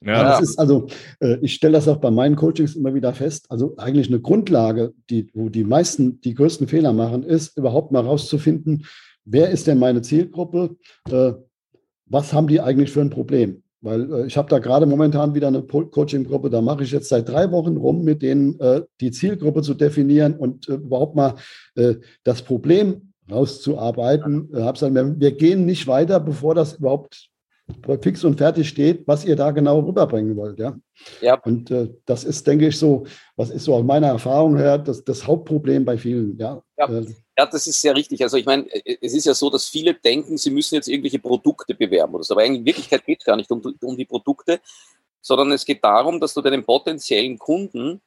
ja. 0.06 0.24
Das 0.24 0.42
ist 0.42 0.60
also, 0.60 0.88
äh, 1.20 1.38
ich 1.42 1.54
stelle 1.54 1.74
das 1.74 1.88
auch 1.88 1.98
bei 1.98 2.12
meinen 2.12 2.36
Coachings 2.36 2.76
immer 2.76 2.94
wieder 2.94 3.14
fest. 3.14 3.46
Also 3.50 3.76
eigentlich 3.78 4.08
eine 4.08 4.20
Grundlage, 4.20 4.94
die, 5.10 5.28
wo 5.34 5.50
die 5.50 5.64
meisten 5.64 6.20
die 6.22 6.34
größten 6.34 6.68
Fehler 6.68 6.94
machen, 6.94 7.24
ist 7.24 7.58
überhaupt 7.58 7.92
mal 7.92 8.02
rauszufinden, 8.02 8.86
wer 9.26 9.50
ist 9.50 9.68
denn 9.68 9.80
meine 9.80 10.02
Zielgruppe? 10.02 10.76
Äh, 11.10 11.34
was 12.06 12.34
haben 12.34 12.48
die 12.48 12.60
eigentlich 12.60 12.92
für 12.92 13.02
ein 13.02 13.10
Problem? 13.10 13.64
Weil 13.82 14.12
äh, 14.14 14.28
ich 14.28 14.38
habe 14.38 14.50
da 14.50 14.60
gerade 14.60 14.86
momentan 14.86 15.36
wieder 15.36 15.48
eine 15.48 15.64
Coaching-Gruppe, 15.64 16.50
da 16.50 16.62
mache 16.62 16.84
ich 16.84 16.92
jetzt 16.92 17.10
seit 17.10 17.30
drei 17.30 17.52
Wochen 17.52 17.78
rum, 17.78 18.04
mit 18.04 18.22
denen 18.22 18.58
die 19.00 19.12
Zielgruppe 19.12 19.62
zu 19.62 19.74
definieren 19.74 20.36
und 20.36 20.68
überhaupt 20.68 21.16
mal 21.16 21.36
das 22.24 22.42
Problem 22.42 23.14
rauszuarbeiten. 23.32 24.50
Ja. 24.54 24.74
wir 24.74 25.32
gehen 25.32 25.66
nicht 25.66 25.88
weiter, 25.88 26.20
bevor 26.20 26.56
das 26.56 26.76
überhaupt 26.76 27.33
fix 28.02 28.24
und 28.24 28.38
fertig 28.38 28.68
steht, 28.68 29.08
was 29.08 29.26
ihr 29.26 29.36
da 29.36 29.52
genau 29.52 29.80
rüberbringen 29.80 30.36
wollt. 30.36 30.60
Ja. 30.60 30.78
ja. 31.22 31.40
Und 31.44 31.72
äh, 31.72 31.90
das 32.06 32.24
ist, 32.24 32.46
denke 32.46 32.68
ich, 32.68 32.78
so, 32.78 33.06
was 33.36 33.50
ist 33.50 33.66
so 33.66 33.76
aus 33.76 33.84
meiner 33.84 34.08
Erfahrung 34.08 34.58
her, 34.58 34.78
das, 34.78 35.04
das 35.04 35.26
Hauptproblem 35.26 35.86
bei 35.86 35.98
vielen. 35.98 36.38
Ja. 36.38 36.62
Ja. 36.78 36.90
Äh, 36.90 37.06
ja, 37.38 37.46
das 37.46 37.66
ist 37.66 37.82
sehr 37.82 37.96
richtig. 37.96 38.22
Also 38.22 38.38
ich 38.38 38.46
meine, 38.46 38.68
es 39.02 39.14
ist 39.14 39.26
ja 39.26 39.34
so, 39.34 39.50
dass 39.50 39.66
viele 39.66 39.94
denken, 39.94 40.38
sie 40.38 40.52
müssen 40.52 40.76
jetzt 40.76 40.88
irgendwelche 40.88 41.20
Produkte 41.20 41.74
bewerben 41.74 42.14
oder 42.14 42.24
so. 42.24 42.34
Aber 42.34 42.46
in 42.46 42.66
Wirklichkeit 42.66 43.06
geht 43.06 43.20
es 43.20 43.26
gar 43.26 43.36
nicht 43.36 43.50
um, 43.52 43.62
um 43.82 43.98
die 43.98 44.06
Produkte, 44.06 44.60
sondern 45.22 45.52
es 45.52 45.66
geht 45.66 45.84
darum, 45.84 46.20
dass 46.20 46.34
du 46.34 46.42
deinen 46.42 46.64
potenziellen 46.64 47.40
Kunden 47.40 48.02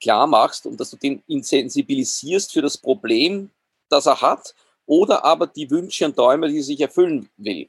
klar 0.00 0.26
machst 0.26 0.66
und 0.66 0.78
dass 0.78 0.90
du 0.90 0.96
den 0.96 1.22
insensibilisierst 1.26 2.52
für 2.52 2.62
das 2.62 2.76
Problem, 2.76 3.50
das 3.88 4.06
er 4.06 4.20
hat 4.20 4.54
oder 4.86 5.24
aber 5.24 5.46
die 5.46 5.70
Wünsche 5.70 6.04
und 6.06 6.16
Träume, 6.16 6.48
die 6.48 6.58
er 6.58 6.62
sich 6.62 6.80
erfüllen 6.80 7.28
will. 7.36 7.68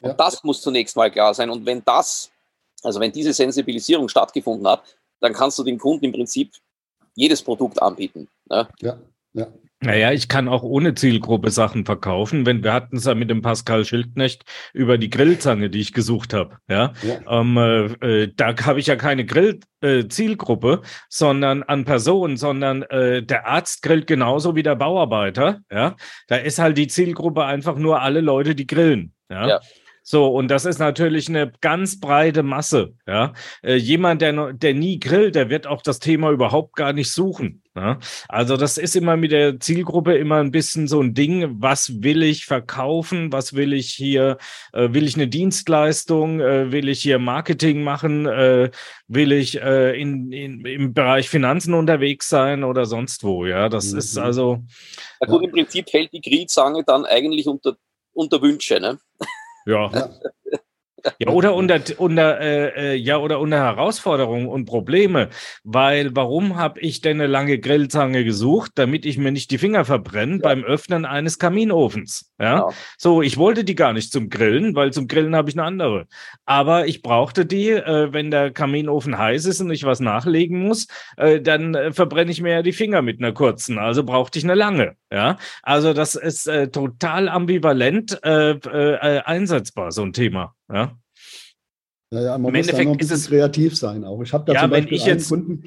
Und 0.00 0.10
ja. 0.10 0.14
das 0.14 0.42
muss 0.44 0.62
zunächst 0.62 0.96
mal 0.96 1.10
klar 1.10 1.34
sein. 1.34 1.50
Und 1.50 1.64
wenn 1.66 1.82
das, 1.84 2.30
also 2.82 3.00
wenn 3.00 3.12
diese 3.12 3.32
Sensibilisierung 3.32 4.08
stattgefunden 4.08 4.66
hat, 4.66 4.82
dann 5.20 5.32
kannst 5.32 5.58
du 5.58 5.64
dem 5.64 5.78
Kunden 5.78 6.06
im 6.06 6.12
Prinzip 6.12 6.52
jedes 7.14 7.42
Produkt 7.42 7.80
anbieten. 7.82 8.28
Ne? 8.48 8.68
Ja, 8.80 8.98
ja. 9.34 9.46
Naja, 9.82 10.12
ich 10.12 10.28
kann 10.28 10.46
auch 10.46 10.62
ohne 10.62 10.94
Zielgruppe 10.94 11.50
Sachen 11.50 11.86
verkaufen. 11.86 12.44
Wenn 12.44 12.62
wir 12.62 12.74
hatten 12.74 12.98
es 12.98 13.06
ja 13.06 13.14
mit 13.14 13.30
dem 13.30 13.40
Pascal 13.40 13.86
Schildknecht 13.86 14.44
über 14.74 14.98
die 14.98 15.08
Grillzange, 15.08 15.70
die 15.70 15.80
ich 15.80 15.94
gesucht 15.94 16.34
habe. 16.34 16.58
Ja, 16.68 16.92
ja. 17.00 17.40
Ähm, 17.40 17.56
äh, 17.56 18.24
äh 18.24 18.32
da 18.36 18.54
habe 18.66 18.78
ich 18.78 18.88
ja 18.88 18.96
keine 18.96 19.24
Grill-Zielgruppe, 19.24 20.80
äh, 20.82 20.86
sondern 21.08 21.62
an 21.62 21.86
Personen, 21.86 22.36
sondern 22.36 22.82
äh, 22.82 23.22
der 23.22 23.46
Arzt 23.46 23.82
grillt 23.82 24.06
genauso 24.06 24.54
wie 24.54 24.62
der 24.62 24.76
Bauarbeiter. 24.76 25.60
Ja, 25.72 25.96
da 26.28 26.36
ist 26.36 26.58
halt 26.58 26.76
die 26.76 26.88
Zielgruppe 26.88 27.46
einfach 27.46 27.76
nur 27.76 28.02
alle 28.02 28.20
Leute, 28.20 28.54
die 28.54 28.66
grillen. 28.66 29.14
Ja. 29.30 29.48
ja. 29.48 29.60
So, 30.02 30.28
und 30.28 30.48
das 30.48 30.64
ist 30.64 30.78
natürlich 30.78 31.28
eine 31.28 31.52
ganz 31.60 32.00
breite 32.00 32.42
Masse. 32.42 32.94
Ja? 33.06 33.32
Äh, 33.62 33.76
jemand, 33.76 34.22
der, 34.22 34.52
der 34.52 34.74
nie 34.74 34.98
grillt, 34.98 35.34
der 35.34 35.50
wird 35.50 35.66
auch 35.66 35.82
das 35.82 35.98
Thema 35.98 36.30
überhaupt 36.30 36.74
gar 36.74 36.92
nicht 36.92 37.10
suchen. 37.12 37.62
Ja? 37.76 37.98
Also, 38.28 38.56
das 38.56 38.78
ist 38.78 38.96
immer 38.96 39.16
mit 39.16 39.30
der 39.30 39.60
Zielgruppe 39.60 40.16
immer 40.16 40.36
ein 40.36 40.50
bisschen 40.50 40.88
so 40.88 41.00
ein 41.00 41.14
Ding. 41.14 41.60
Was 41.60 42.02
will 42.02 42.22
ich 42.22 42.46
verkaufen? 42.46 43.32
Was 43.32 43.54
will 43.54 43.72
ich 43.72 43.90
hier? 43.90 44.38
Äh, 44.72 44.92
will 44.92 45.06
ich 45.06 45.14
eine 45.14 45.28
Dienstleistung? 45.28 46.40
Äh, 46.40 46.72
will 46.72 46.88
ich 46.88 47.00
hier 47.00 47.18
Marketing 47.18 47.84
machen? 47.84 48.26
Äh, 48.26 48.70
will 49.06 49.32
ich 49.32 49.60
äh, 49.60 50.00
in, 50.00 50.32
in, 50.32 50.64
im 50.64 50.94
Bereich 50.94 51.28
Finanzen 51.28 51.74
unterwegs 51.74 52.28
sein 52.28 52.64
oder 52.64 52.86
sonst 52.86 53.22
wo? 53.22 53.46
Ja, 53.46 53.68
das 53.68 53.92
mhm. 53.92 53.98
ist 53.98 54.18
also. 54.18 54.64
Gut, 55.26 55.44
im 55.44 55.52
Prinzip 55.52 55.86
hält 55.92 56.12
die 56.12 56.20
Grillzange 56.20 56.82
dann 56.84 57.04
eigentlich 57.04 57.46
unter, 57.46 57.76
unter 58.12 58.40
Wünsche, 58.42 58.80
ne? 58.80 58.98
Ja. 59.64 59.90
Ja, 59.92 60.08
oder 61.26 61.54
unter, 61.54 61.80
unter, 61.98 62.40
äh, 62.40 62.92
äh, 62.92 62.94
ja, 62.94 63.18
oder 63.18 63.40
unter 63.40 63.58
Herausforderungen 63.58 64.48
und 64.48 64.64
Probleme. 64.64 65.28
Weil 65.64 66.14
warum 66.14 66.56
habe 66.56 66.80
ich 66.80 67.00
denn 67.00 67.20
eine 67.20 67.26
lange 67.26 67.58
Grillzange 67.58 68.24
gesucht? 68.24 68.72
Damit 68.74 69.06
ich 69.06 69.18
mir 69.18 69.32
nicht 69.32 69.50
die 69.50 69.58
Finger 69.58 69.84
verbrenne 69.84 70.36
ja. 70.36 70.40
beim 70.42 70.64
Öffnen 70.64 71.04
eines 71.04 71.38
Kaminofens. 71.38 72.32
Ja? 72.38 72.56
ja? 72.56 72.68
So, 72.98 73.22
ich 73.22 73.36
wollte 73.36 73.64
die 73.64 73.74
gar 73.74 73.92
nicht 73.92 74.12
zum 74.12 74.28
Grillen, 74.28 74.74
weil 74.74 74.92
zum 74.92 75.08
Grillen 75.08 75.34
habe 75.34 75.50
ich 75.50 75.56
eine 75.56 75.64
andere. 75.64 76.06
Aber 76.46 76.86
ich 76.86 77.02
brauchte 77.02 77.46
die, 77.46 77.70
äh, 77.70 78.12
wenn 78.12 78.30
der 78.30 78.50
Kaminofen 78.50 79.18
heiß 79.18 79.46
ist 79.46 79.60
und 79.60 79.70
ich 79.70 79.84
was 79.84 80.00
nachlegen 80.00 80.60
muss, 80.60 80.86
äh, 81.16 81.40
dann 81.40 81.74
äh, 81.74 81.92
verbrenne 81.92 82.30
ich 82.30 82.40
mir 82.40 82.52
ja 82.52 82.62
die 82.62 82.72
Finger 82.72 83.02
mit 83.02 83.20
einer 83.20 83.32
kurzen. 83.32 83.78
Also 83.78 84.04
brauchte 84.04 84.38
ich 84.38 84.44
eine 84.44 84.54
lange. 84.54 84.96
Ja, 85.12 85.38
also 85.62 85.92
das 85.92 86.14
ist 86.14 86.46
äh, 86.46 86.68
total 86.68 87.28
ambivalent 87.28 88.20
äh, 88.22 88.52
äh, 88.52 89.20
einsetzbar, 89.22 89.90
so 89.90 90.02
ein 90.02 90.12
Thema. 90.12 90.54
Ja. 90.72 90.98
Ja, 92.12 92.20
ja, 92.20 92.38
man 92.38 92.48
Im 92.48 92.58
muss 92.58 92.68
Endeffekt 92.68 92.78
da 92.78 92.84
noch 92.84 92.92
ein 92.92 92.98
bisschen 92.98 93.30
kreativ 93.30 93.76
sein 93.76 94.04
auch. 94.04 94.20
Ich 94.22 94.32
habe 94.32 94.44
da 94.44 94.52
ja, 94.52 94.60
zum 94.62 94.70
Beispiel 94.70 94.98
einen 94.98 95.08
jetzt, 95.08 95.28
Kunden. 95.28 95.64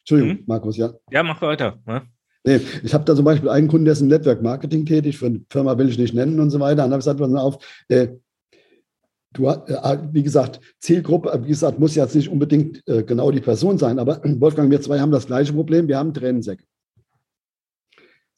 Entschuldigung, 0.00 0.38
hm? 0.38 0.44
Markus, 0.46 0.76
ja. 0.76 0.92
Ja, 1.10 1.22
mach 1.22 1.40
weiter. 1.40 1.78
Ja. 1.86 2.02
Nee, 2.44 2.60
ich 2.84 2.94
habe 2.94 3.04
da 3.04 3.14
zum 3.14 3.24
Beispiel 3.24 3.48
einen 3.48 3.66
Kunden, 3.66 3.84
der 3.84 3.92
ist 3.92 4.00
im 4.00 4.08
Network 4.08 4.40
Marketing 4.40 4.86
tätig, 4.86 5.18
für 5.18 5.26
eine 5.26 5.44
Firma 5.50 5.76
will 5.78 5.88
ich 5.88 5.98
nicht 5.98 6.14
nennen 6.14 6.38
und 6.38 6.50
so 6.50 6.60
weiter. 6.60 6.84
Und 6.84 6.90
habe 6.90 6.98
gesagt, 6.98 7.18
pass 7.18 7.34
auf, 7.34 7.58
äh, 7.88 8.08
du 9.32 9.48
äh, 9.48 9.98
wie 10.12 10.22
gesagt, 10.22 10.60
Zielgruppe, 10.80 11.40
wie 11.42 11.48
gesagt, 11.48 11.78
muss 11.78 11.94
jetzt 11.94 12.14
nicht 12.14 12.28
unbedingt 12.28 12.86
äh, 12.86 13.02
genau 13.02 13.30
die 13.30 13.40
Person 13.40 13.78
sein, 13.78 13.98
aber 13.98 14.20
Wolfgang, 14.40 14.70
wir 14.70 14.80
zwei 14.80 15.00
haben 15.00 15.10
das 15.10 15.26
gleiche 15.26 15.52
Problem, 15.52 15.88
wir 15.88 15.98
haben 15.98 16.14
Tränensäcke. 16.14 16.64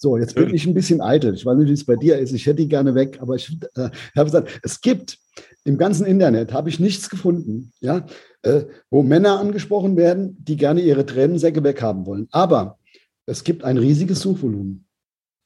So, 0.01 0.17
jetzt 0.17 0.37
bin 0.37 0.55
ich 0.55 0.65
ein 0.65 0.75
bisschen 0.75 1.01
eitel. 1.01 1.35
Ich 1.35 1.45
weiß 1.45 1.59
nicht, 1.59 1.69
wie 1.69 1.73
es 1.73 1.85
bei 1.85 1.97
dir 1.97 2.19
ist. 2.19 2.33
Ich 2.33 2.47
hätte 2.47 2.63
die 2.63 2.69
gerne 2.69 2.95
weg, 2.95 3.19
aber 3.21 3.35
ich 3.35 3.51
äh, 3.75 3.91
habe 4.17 4.25
gesagt, 4.27 4.61
es 4.63 4.81
gibt 4.81 5.19
im 5.65 5.79
ganzen 5.79 6.07
Internet 6.07 6.53
habe 6.53 6.69
ich 6.69 6.81
nichts 6.81 7.11
gefunden, 7.11 7.73
ja, 7.81 8.07
äh, 8.43 8.65
wo 8.91 9.03
Männer 9.03 9.39
angesprochen 9.39 9.97
werden, 9.97 10.37
die 10.43 10.57
gerne 10.57 10.81
ihre 10.81 11.05
Tränensäcke 11.05 11.63
weghaben 11.63 12.07
wollen. 12.07 12.29
Aber 12.31 12.79
es 13.27 13.45
gibt 13.45 13.65
ein 13.65 13.79
riesiges 13.79 14.21
Suchvolumen. 14.21 14.87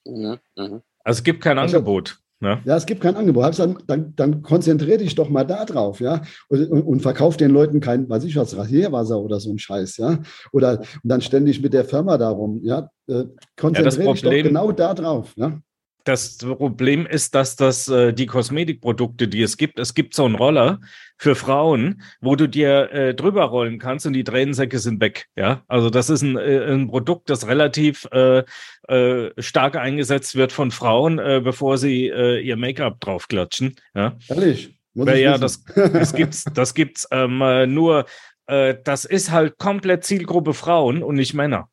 Mhm. 0.06 0.38
Also 0.56 1.18
es 1.18 1.22
gibt 1.24 1.42
kein 1.42 1.58
also, 1.58 1.76
Angebot. 1.76 2.18
Ja. 2.40 2.60
ja, 2.64 2.76
es 2.76 2.86
gibt 2.86 3.00
kein 3.00 3.14
Angebot. 3.14 3.56
Dann, 3.58 3.78
dann, 3.86 4.14
dann 4.16 4.42
konzentriere 4.42 4.98
dich 4.98 5.14
doch 5.14 5.28
mal 5.28 5.44
da 5.44 5.64
drauf, 5.64 6.00
ja. 6.00 6.22
Und, 6.48 6.70
und, 6.70 6.82
und 6.82 7.00
verkauf 7.00 7.36
den 7.36 7.52
Leuten 7.52 7.80
kein, 7.80 8.08
weiß 8.08 8.24
ich 8.24 8.34
was, 8.36 8.56
Rasierwasser 8.56 9.20
oder 9.20 9.38
so 9.38 9.50
ein 9.50 9.58
Scheiß, 9.58 9.96
ja. 9.98 10.18
Oder 10.52 10.80
und 10.80 10.88
dann 11.04 11.20
ständig 11.20 11.62
mit 11.62 11.72
der 11.72 11.84
Firma 11.84 12.18
darum, 12.18 12.60
ja. 12.64 12.90
Äh, 13.06 13.24
konzentriere 13.56 14.06
ja, 14.06 14.12
dich 14.12 14.22
doch 14.22 14.30
genau 14.30 14.72
da 14.72 14.94
drauf, 14.94 15.34
ja 15.36 15.60
das 16.04 16.38
Problem 16.38 17.06
ist, 17.06 17.34
dass 17.34 17.56
das 17.56 17.88
äh, 17.88 18.12
die 18.12 18.26
Kosmetikprodukte, 18.26 19.28
die 19.28 19.42
es 19.42 19.56
gibt, 19.56 19.78
es 19.78 19.94
gibt 19.94 20.14
so 20.14 20.24
einen 20.24 20.34
Roller 20.34 20.80
für 21.18 21.34
Frauen, 21.34 22.02
wo 22.20 22.36
du 22.36 22.48
dir 22.48 22.90
äh, 22.92 23.14
drüber 23.14 23.44
rollen 23.44 23.78
kannst 23.78 24.06
und 24.06 24.12
die 24.12 24.24
Tränensäcke 24.24 24.78
sind 24.78 25.00
weg. 25.00 25.26
Ja, 25.36 25.62
also 25.68 25.90
das 25.90 26.10
ist 26.10 26.22
ein, 26.22 26.36
äh, 26.36 26.72
ein 26.72 26.88
Produkt, 26.88 27.30
das 27.30 27.46
relativ 27.46 28.08
äh, 28.12 28.42
äh, 28.88 29.30
stark 29.38 29.76
eingesetzt 29.76 30.34
wird 30.34 30.52
von 30.52 30.70
Frauen, 30.70 31.18
äh, 31.18 31.40
bevor 31.42 31.78
sie 31.78 32.06
ihr 32.06 32.56
Make-up 32.56 33.00
draufklatschen. 33.00 33.76
Ja, 33.94 34.16
ehrlich. 34.28 34.76
Ja, 34.94 35.38
das, 35.38 35.64
das 35.74 36.14
gibt's, 36.14 36.44
das 36.52 36.74
gibt's 36.74 37.08
ähm, 37.10 37.40
äh, 37.40 37.66
nur. 37.66 38.04
Das 38.46 39.04
ist 39.04 39.30
halt 39.30 39.56
komplett 39.56 40.04
Zielgruppe 40.04 40.52
Frauen 40.52 41.02
und 41.02 41.14
nicht 41.14 41.32
Männer. 41.32 41.70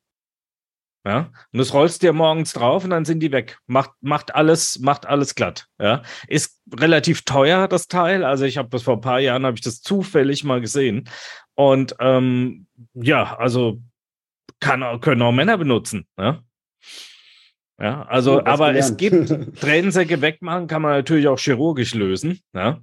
Ja, 1.06 1.30
und 1.52 1.58
das 1.58 1.72
rollst 1.72 2.02
dir 2.02 2.12
morgens 2.12 2.52
drauf 2.52 2.84
und 2.84 2.90
dann 2.90 3.06
sind 3.06 3.20
die 3.20 3.32
weg. 3.32 3.58
Macht, 3.66 3.92
macht 4.02 4.34
alles, 4.34 4.78
macht 4.80 5.06
alles 5.06 5.34
glatt. 5.34 5.66
Ja, 5.80 6.02
ist 6.28 6.60
relativ 6.78 7.22
teuer 7.22 7.68
das 7.68 7.88
Teil. 7.88 8.22
Also 8.22 8.44
ich 8.44 8.58
habe 8.58 8.68
das 8.68 8.82
vor 8.82 8.96
ein 8.96 9.00
paar 9.00 9.20
Jahren 9.20 9.46
habe 9.46 9.56
ich 9.56 9.62
das 9.62 9.80
zufällig 9.80 10.44
mal 10.44 10.60
gesehen 10.60 11.08
und 11.54 11.94
ähm, 12.00 12.66
ja, 12.92 13.36
also 13.36 13.80
kann, 14.60 15.00
können 15.00 15.22
auch 15.22 15.32
Männer 15.32 15.56
benutzen. 15.56 16.06
Ja, 16.18 16.42
ja 17.80 18.02
also 18.02 18.44
aber 18.44 18.72
gelernt. 18.72 18.90
es 18.90 18.96
gibt 18.98 19.56
Tränensäcke 19.60 20.20
wegmachen 20.20 20.66
kann 20.66 20.82
man 20.82 20.92
natürlich 20.92 21.28
auch 21.28 21.38
chirurgisch 21.38 21.94
lösen. 21.94 22.40
Ja, 22.52 22.82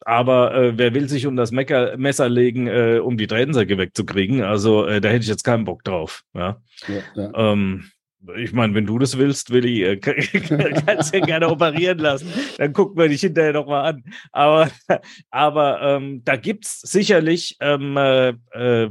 aber 0.00 0.54
äh, 0.54 0.78
wer 0.78 0.94
will 0.94 1.08
sich 1.08 1.26
um 1.26 1.36
das 1.36 1.50
Mecker 1.50 1.96
Messer 1.96 2.28
legen, 2.28 2.66
äh, 2.66 3.00
um 3.02 3.16
die 3.16 3.26
Tränensäcke 3.26 3.78
wegzukriegen? 3.78 4.42
Also 4.42 4.86
äh, 4.86 5.00
da 5.00 5.08
hätte 5.08 5.22
ich 5.22 5.28
jetzt 5.28 5.44
keinen 5.44 5.64
Bock 5.64 5.84
drauf. 5.84 6.24
Ja. 6.34 6.60
ja, 6.88 7.02
ja. 7.14 7.52
Ähm, 7.52 7.90
ich 8.36 8.52
meine, 8.52 8.74
wenn 8.74 8.86
du 8.86 8.98
das 8.98 9.18
willst, 9.18 9.50
Willi, 9.50 9.82
äh, 9.82 9.96
kannst 10.86 11.14
du 11.14 11.18
ja 11.18 11.24
gerne 11.24 11.48
operieren 11.48 11.98
lassen. 11.98 12.32
Dann 12.58 12.72
gucken 12.72 12.96
wir 12.96 13.08
dich 13.08 13.20
hinterher 13.20 13.52
nochmal 13.52 13.94
an. 13.94 14.04
Aber, 14.32 14.70
aber 15.30 15.80
ähm, 15.82 16.22
da 16.24 16.36
gibt's 16.36 16.80
sicherlich, 16.80 17.56
ähm, 17.60 17.96
äh, 17.96 18.34
äh, 18.54 18.90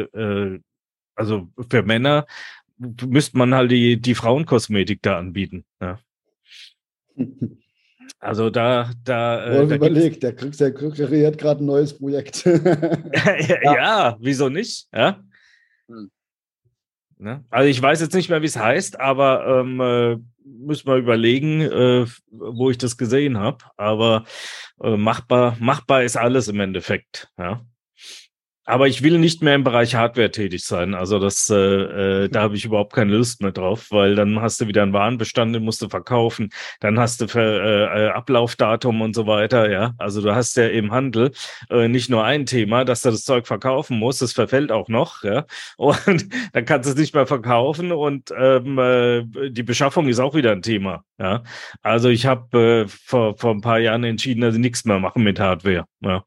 äh, 0.00 0.60
also 1.16 1.48
für 1.70 1.82
Männer 1.82 2.26
müsste 2.78 3.38
man 3.38 3.54
halt 3.54 3.70
die, 3.70 4.00
die 4.00 4.14
Frauenkosmetik 4.14 5.00
da 5.02 5.18
anbieten. 5.18 5.64
Ja. 5.80 5.98
Also 8.24 8.48
da, 8.48 8.90
da. 9.04 9.44
Äh, 9.44 9.66
da 9.66 9.74
überlegt, 9.76 10.22
der, 10.22 10.32
der 10.32 10.72
kreiert 10.72 11.36
gerade 11.36 11.62
ein 11.62 11.66
neues 11.66 11.98
Projekt. 11.98 12.44
ja, 12.46 13.62
ja, 13.62 14.16
wieso 14.18 14.48
nicht? 14.48 14.88
Ja. 14.94 15.20
Hm. 15.88 16.10
Ne? 17.18 17.44
Also 17.50 17.68
ich 17.68 17.80
weiß 17.80 18.00
jetzt 18.00 18.14
nicht 18.14 18.30
mehr, 18.30 18.40
wie 18.40 18.46
es 18.46 18.56
heißt, 18.56 18.98
aber 18.98 19.46
ähm, 19.46 19.80
äh, 19.80 20.16
müssen 20.42 20.86
wir 20.86 20.96
überlegen, 20.96 21.60
äh, 21.60 22.06
wo 22.30 22.70
ich 22.70 22.78
das 22.78 22.96
gesehen 22.96 23.38
habe. 23.38 23.58
Aber 23.76 24.24
äh, 24.82 24.96
machbar, 24.96 25.56
machbar 25.60 26.02
ist 26.02 26.16
alles 26.16 26.48
im 26.48 26.60
Endeffekt. 26.60 27.28
Ja. 27.38 27.64
Aber 28.66 28.88
ich 28.88 29.02
will 29.02 29.18
nicht 29.18 29.42
mehr 29.42 29.54
im 29.54 29.64
Bereich 29.64 29.94
Hardware 29.94 30.30
tätig 30.30 30.64
sein. 30.64 30.94
Also 30.94 31.18
das, 31.18 31.50
äh, 31.50 31.54
äh, 32.24 32.28
da 32.30 32.42
habe 32.42 32.56
ich 32.56 32.64
überhaupt 32.64 32.94
keine 32.94 33.14
Lust 33.14 33.42
mehr 33.42 33.52
drauf, 33.52 33.88
weil 33.90 34.14
dann 34.14 34.40
hast 34.40 34.60
du 34.60 34.68
wieder 34.68 34.82
einen 34.82 34.94
Warenbestand, 34.94 35.54
den 35.54 35.64
musst 35.64 35.82
du 35.82 35.88
verkaufen, 35.90 36.50
dann 36.80 36.98
hast 36.98 37.20
du 37.20 37.26
äh, 37.38 38.06
äh, 38.06 38.08
Ablaufdatum 38.08 39.02
und 39.02 39.14
so 39.14 39.26
weiter. 39.26 39.70
Ja, 39.70 39.92
also 39.98 40.22
du 40.22 40.34
hast 40.34 40.56
ja 40.56 40.66
im 40.68 40.92
Handel 40.92 41.32
äh, 41.70 41.88
nicht 41.88 42.08
nur 42.08 42.24
ein 42.24 42.46
Thema, 42.46 42.84
dass 42.84 43.02
du 43.02 43.10
das 43.10 43.24
Zeug 43.24 43.46
verkaufen 43.46 43.98
musst, 43.98 44.22
das 44.22 44.32
verfällt 44.32 44.72
auch 44.72 44.88
noch. 44.88 45.22
Ja, 45.24 45.44
und 45.76 46.26
dann 46.52 46.64
kannst 46.64 46.88
du 46.88 46.92
es 46.92 46.98
nicht 46.98 47.14
mehr 47.14 47.26
verkaufen 47.26 47.92
und 47.92 48.32
ähm, 48.36 48.78
äh, 48.78 49.50
die 49.50 49.62
Beschaffung 49.62 50.08
ist 50.08 50.20
auch 50.20 50.34
wieder 50.34 50.52
ein 50.52 50.62
Thema. 50.62 51.04
Ja, 51.18 51.42
also 51.82 52.08
ich 52.08 52.26
habe 52.26 52.86
äh, 52.86 52.88
vor 52.88 53.36
vor 53.36 53.50
ein 53.52 53.60
paar 53.60 53.78
Jahren 53.78 54.04
entschieden, 54.04 54.40
dass 54.40 54.54
ich 54.54 54.60
nichts 54.60 54.84
mehr 54.84 54.98
machen 54.98 55.22
mit 55.22 55.38
Hardware. 55.38 55.84
Ja. 56.00 56.24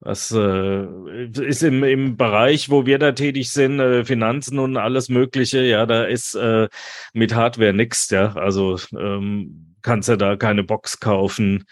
Das 0.00 0.30
äh, 0.30 0.84
ist 1.24 1.62
im, 1.62 1.82
im 1.82 2.16
Bereich, 2.16 2.68
wo 2.68 2.84
wir 2.84 2.98
da 2.98 3.12
tätig 3.12 3.50
sind, 3.50 3.80
äh, 3.80 4.04
Finanzen 4.04 4.58
und 4.58 4.76
alles 4.76 5.08
Mögliche, 5.08 5.62
ja, 5.62 5.86
da 5.86 6.04
ist 6.04 6.34
äh, 6.34 6.68
mit 7.14 7.34
Hardware 7.34 7.72
nichts, 7.72 8.10
ja. 8.10 8.34
Also 8.34 8.78
ähm, 8.96 9.74
kannst 9.82 10.08
ja 10.08 10.16
da 10.16 10.36
keine 10.36 10.64
Box 10.64 11.00
kaufen 11.00 11.64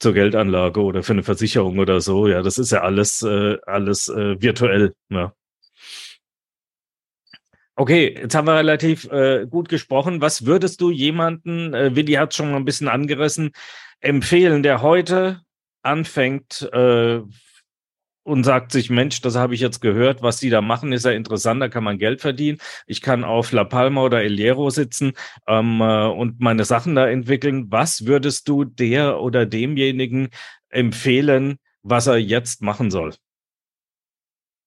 zur 0.00 0.12
Geldanlage 0.12 0.80
oder 0.82 1.02
für 1.02 1.12
eine 1.12 1.22
Versicherung 1.22 1.78
oder 1.78 2.00
so. 2.00 2.26
Ja, 2.26 2.42
das 2.42 2.58
ist 2.58 2.72
ja 2.72 2.82
alles, 2.82 3.22
äh, 3.22 3.58
alles 3.66 4.08
äh, 4.08 4.40
virtuell. 4.40 4.94
Ja. 5.10 5.32
Okay, 7.76 8.18
jetzt 8.20 8.34
haben 8.34 8.48
wir 8.48 8.56
relativ 8.56 9.04
äh, 9.12 9.46
gut 9.48 9.68
gesprochen. 9.68 10.20
Was 10.20 10.46
würdest 10.46 10.80
du 10.80 10.90
jemanden, 10.90 11.72
Willi 11.72 12.14
hat 12.14 12.34
schon 12.34 12.50
mal 12.50 12.56
ein 12.56 12.64
bisschen 12.64 12.88
angerissen, 12.88 13.52
empfehlen, 14.00 14.64
der 14.64 14.82
heute 14.82 15.42
anfängt, 15.82 16.68
äh, 16.72 17.20
und 18.28 18.44
sagt 18.44 18.72
sich, 18.72 18.90
Mensch, 18.90 19.20
das 19.22 19.36
habe 19.36 19.54
ich 19.54 19.60
jetzt 19.60 19.80
gehört, 19.80 20.22
was 20.22 20.36
die 20.38 20.50
da 20.50 20.60
machen, 20.60 20.92
ist 20.92 21.04
ja 21.04 21.12
interessant, 21.12 21.62
da 21.62 21.68
kann 21.68 21.82
man 21.82 21.98
Geld 21.98 22.20
verdienen. 22.20 22.58
Ich 22.86 23.00
kann 23.00 23.24
auf 23.24 23.52
La 23.52 23.64
Palma 23.64 24.02
oder 24.02 24.22
El 24.22 24.36
Hierro 24.36 24.70
sitzen 24.70 25.14
ähm, 25.46 25.80
äh, 25.80 26.06
und 26.06 26.38
meine 26.40 26.64
Sachen 26.64 26.94
da 26.94 27.08
entwickeln. 27.08 27.66
Was 27.70 28.06
würdest 28.06 28.48
du 28.48 28.64
der 28.64 29.20
oder 29.20 29.46
demjenigen 29.46 30.28
empfehlen, 30.68 31.58
was 31.82 32.06
er 32.06 32.18
jetzt 32.18 32.62
machen 32.62 32.90
soll? 32.90 33.14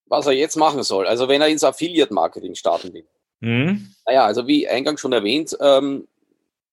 Was 0.08 0.26
er 0.26 0.34
jetzt 0.34 0.58
machen 0.58 0.84
soll. 0.84 1.08
Also 1.08 1.30
wenn 1.30 1.41
er 1.41 1.47
ins 1.47 1.63
Affiliate-Marketing 1.63 2.56
starten 2.56 2.93
will. 2.93 3.06
Mhm. 3.41 3.93
Naja, 4.06 4.26
also 4.26 4.47
wie 4.47 4.67
eingangs 4.67 5.02
schon 5.02 5.13
erwähnt, 5.13 5.56
ähm, 5.62 6.08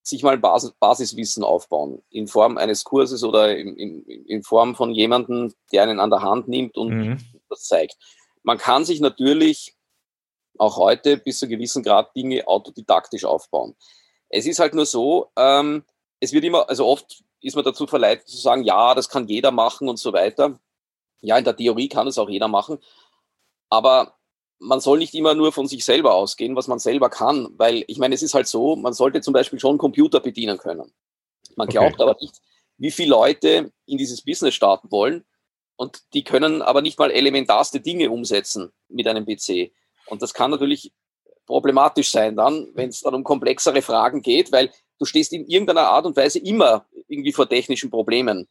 sich 0.02 0.22
mal 0.22 0.38
Basis, 0.38 0.72
Basiswissen 0.78 1.44
aufbauen, 1.44 2.02
in 2.11 2.26
Form 2.26 2.56
eines 2.56 2.84
Kurses 2.84 3.24
oder 3.24 3.56
in, 3.56 3.76
in, 3.76 4.02
in, 4.04 4.42
Form 4.42 4.74
von 4.74 4.92
jemandem, 4.92 5.52
der 5.72 5.82
einen 5.82 6.00
an 6.00 6.11
der 6.11 6.22
Hand 6.22 6.48
nimmt 6.48 6.76
und 6.76 6.90
mhm. 6.90 7.18
das 7.48 7.64
zeigt. 7.64 7.96
Man 8.42 8.58
kann 8.58 8.84
sich 8.84 9.00
natürlich 9.00 9.74
auch 10.56 10.76
heute 10.76 11.18
bis 11.18 11.38
zu 11.38 11.46
einem 11.46 11.52
gewissen 11.52 11.82
Grad 11.82 12.14
Dinge 12.16 12.46
autodidaktisch 12.46 13.24
aufbauen. 13.24 13.76
Es 14.28 14.46
ist 14.46 14.58
halt 14.58 14.74
nur 14.74 14.87
so, 14.87 15.30
ähm, 15.37 15.84
es 16.20 16.32
wird 16.32 16.44
immer, 16.44 16.68
also 16.68 16.87
oft 16.87 17.22
ist 17.40 17.54
man 17.54 17.64
dazu 17.64 17.87
verleitet 17.87 18.28
zu 18.28 18.37
sagen, 18.37 18.64
ja, 18.64 18.94
das 18.94 19.08
kann 19.08 19.28
jeder 19.28 19.50
machen 19.50 19.88
und 19.88 19.98
so 19.98 20.12
weiter. 20.12 20.58
Ja, 21.20 21.38
in 21.38 21.44
der 21.44 21.56
Theorie 21.56 21.88
kann 21.88 22.06
es 22.06 22.18
auch 22.18 22.28
jeder 22.28 22.48
machen. 22.48 22.78
Aber 23.70 24.17
man 24.59 24.81
soll 24.81 24.99
nicht 24.99 25.14
immer 25.14 25.35
nur 25.35 25.53
von 25.53 25.68
sich 25.68 25.85
selber 25.85 26.14
ausgehen, 26.14 26.57
was 26.57 26.68
man 26.68 26.79
selber 26.79 27.11
kann, 27.11 27.49
weil 27.57 27.85
ich 27.87 27.99
meine, 27.99 28.14
es 28.14 28.23
ist 28.23 28.35
halt 28.35 28.49
so, 28.49 28.77
man 28.77 28.92
sollte 28.92 29.21
zum 29.21 29.33
Beispiel 29.33 29.61
schon 29.61 29.79
Computer 29.79 30.21
bedienen 30.21 30.59
können. 30.59 30.92
Man 31.57 31.68
okay. 31.68 31.79
glaubt 31.79 32.01
aber 32.01 32.16
nicht, 32.21 32.40
wie 32.77 32.90
viele 32.90 33.11
Leute 33.11 33.73
in 33.87 33.99
dieses 33.99 34.23
Business 34.23 34.55
starten 34.55 34.90
wollen 34.90 35.25
und 35.77 36.03
die 36.12 36.25
können 36.25 36.62
aber 36.62 36.83
nicht 36.83 36.99
mal 36.99 37.11
elementarste 37.11 37.81
Dinge 37.81 38.11
umsetzen 38.11 38.73
mit 38.88 39.07
einem 39.07 39.25
PC. 39.25 39.73
Und 40.07 40.23
das 40.23 40.35
kann 40.35 40.51
natürlich 40.51 40.92
problematisch 41.47 42.11
sein 42.11 42.37
dann, 42.37 42.68
wenn 42.75 42.90
es 42.90 43.01
dann 43.01 43.14
um 43.14 43.25
komplexere 43.25 43.83
Fragen 43.83 44.23
geht, 44.23 44.53
weil 44.53 44.71
du 44.99 45.05
stehst 45.05 45.33
in 45.33 45.47
irgendeiner 45.47 45.88
Art 45.88 46.05
und 46.05 46.16
Weise 46.16 46.38
immer 46.38 46.87
irgendwie 47.09 47.33
vor 47.33 47.49
technischen 47.49 47.90
Problemen 47.90 48.49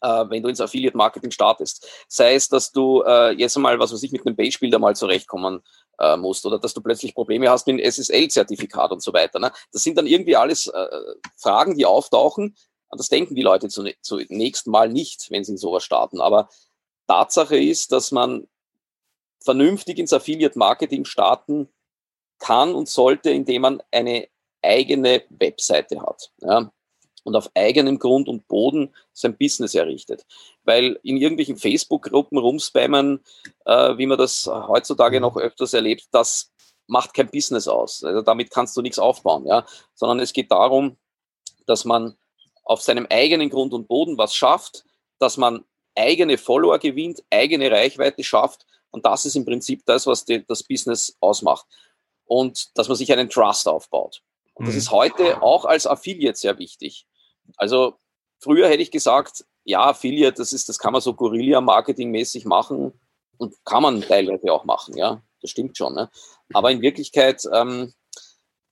äh, 0.00 0.24
wenn 0.28 0.42
du 0.42 0.48
ins 0.48 0.60
Affiliate-Marketing 0.60 1.30
startest. 1.30 1.86
Sei 2.08 2.34
es, 2.34 2.48
dass 2.48 2.72
du 2.72 3.02
äh, 3.02 3.32
jetzt 3.32 3.56
mal, 3.56 3.78
was 3.78 3.92
weiß 3.92 4.02
ich, 4.02 4.12
mit 4.12 4.26
einem 4.26 4.36
Page-Builder 4.36 4.78
mal 4.78 4.94
zurechtkommen 4.94 5.62
äh, 5.98 6.16
musst 6.16 6.44
oder 6.46 6.58
dass 6.58 6.74
du 6.74 6.80
plötzlich 6.80 7.14
Probleme 7.14 7.50
hast 7.50 7.66
mit 7.66 7.74
einem 7.74 7.90
SSL-Zertifikat 7.90 8.92
und 8.92 9.02
so 9.02 9.12
weiter. 9.12 9.38
Ne? 9.38 9.52
Das 9.72 9.82
sind 9.82 9.96
dann 9.96 10.06
irgendwie 10.06 10.36
alles 10.36 10.66
äh, 10.66 10.86
Fragen, 11.36 11.76
die 11.76 11.86
auftauchen. 11.86 12.56
Und 12.88 13.00
das 13.00 13.08
denken 13.08 13.34
die 13.34 13.42
Leute 13.42 13.68
zunächst 13.68 14.66
mal 14.66 14.88
nicht, 14.88 15.30
wenn 15.30 15.42
sie 15.42 15.52
in 15.52 15.58
sowas 15.58 15.82
starten. 15.82 16.20
Aber 16.20 16.48
Tatsache 17.08 17.58
ist, 17.58 17.90
dass 17.90 18.12
man 18.12 18.46
vernünftig 19.42 19.98
ins 19.98 20.12
Affiliate-Marketing 20.12 21.04
starten 21.04 21.68
kann 22.38 22.74
und 22.74 22.88
sollte, 22.88 23.30
indem 23.30 23.62
man 23.62 23.82
eine 23.90 24.28
eigene 24.62 25.22
Webseite 25.28 26.00
hat. 26.00 26.30
Ja? 26.40 26.70
Und 27.24 27.34
auf 27.34 27.50
eigenem 27.54 27.98
Grund 27.98 28.28
und 28.28 28.46
Boden 28.46 28.94
sein 29.12 29.36
Business 29.36 29.74
errichtet. 29.74 30.24
Weil 30.62 31.00
in 31.02 31.16
irgendwelchen 31.16 31.56
Facebook-Gruppen 31.56 32.38
rumspammen, 32.38 33.20
äh, 33.64 33.98
wie 33.98 34.06
man 34.06 34.18
das 34.18 34.46
heutzutage 34.46 35.20
noch 35.20 35.36
öfters 35.36 35.74
erlebt, 35.74 36.06
das 36.12 36.52
macht 36.86 37.14
kein 37.14 37.30
Business 37.30 37.66
aus. 37.66 38.04
Also 38.04 38.22
damit 38.22 38.50
kannst 38.50 38.76
du 38.76 38.82
nichts 38.82 38.98
aufbauen, 38.98 39.46
ja. 39.46 39.66
Sondern 39.94 40.20
es 40.20 40.32
geht 40.32 40.52
darum, 40.52 40.96
dass 41.66 41.84
man 41.84 42.16
auf 42.62 42.82
seinem 42.82 43.06
eigenen 43.10 43.50
Grund 43.50 43.72
und 43.72 43.88
Boden 43.88 44.16
was 44.18 44.34
schafft, 44.34 44.84
dass 45.18 45.36
man 45.36 45.64
eigene 45.94 46.38
Follower 46.38 46.78
gewinnt, 46.78 47.22
eigene 47.30 47.70
Reichweite 47.70 48.22
schafft. 48.22 48.66
Und 48.90 49.06
das 49.06 49.24
ist 49.24 49.36
im 49.36 49.44
Prinzip 49.44 49.82
das, 49.86 50.06
was 50.06 50.24
die, 50.24 50.44
das 50.46 50.62
Business 50.62 51.16
ausmacht. 51.20 51.66
Und 52.26 52.76
dass 52.76 52.88
man 52.88 52.96
sich 52.96 53.12
einen 53.12 53.28
Trust 53.28 53.68
aufbaut. 53.68 54.22
Und 54.54 54.66
das 54.66 54.74
mhm. 54.74 54.78
ist 54.78 54.90
heute 54.90 55.42
auch 55.42 55.64
als 55.64 55.86
Affiliate 55.86 56.38
sehr 56.38 56.58
wichtig. 56.58 57.06
Also 57.56 57.96
früher 58.40 58.68
hätte 58.68 58.82
ich 58.82 58.90
gesagt, 58.90 59.44
ja, 59.64 59.86
Affiliate, 59.86 60.36
das 60.36 60.52
ist, 60.52 60.68
das 60.68 60.78
kann 60.78 60.92
man 60.92 61.00
so 61.00 61.14
Guerilla-Marketing-mäßig 61.14 62.44
machen 62.44 62.92
und 63.38 63.54
kann 63.64 63.82
man 63.82 64.02
teilweise 64.02 64.52
auch 64.52 64.64
machen, 64.64 64.96
ja, 64.96 65.22
das 65.40 65.50
stimmt 65.50 65.76
schon. 65.76 65.94
Ne? 65.94 66.10
Aber 66.52 66.70
in 66.70 66.82
Wirklichkeit 66.82 67.42
ähm, 67.52 67.92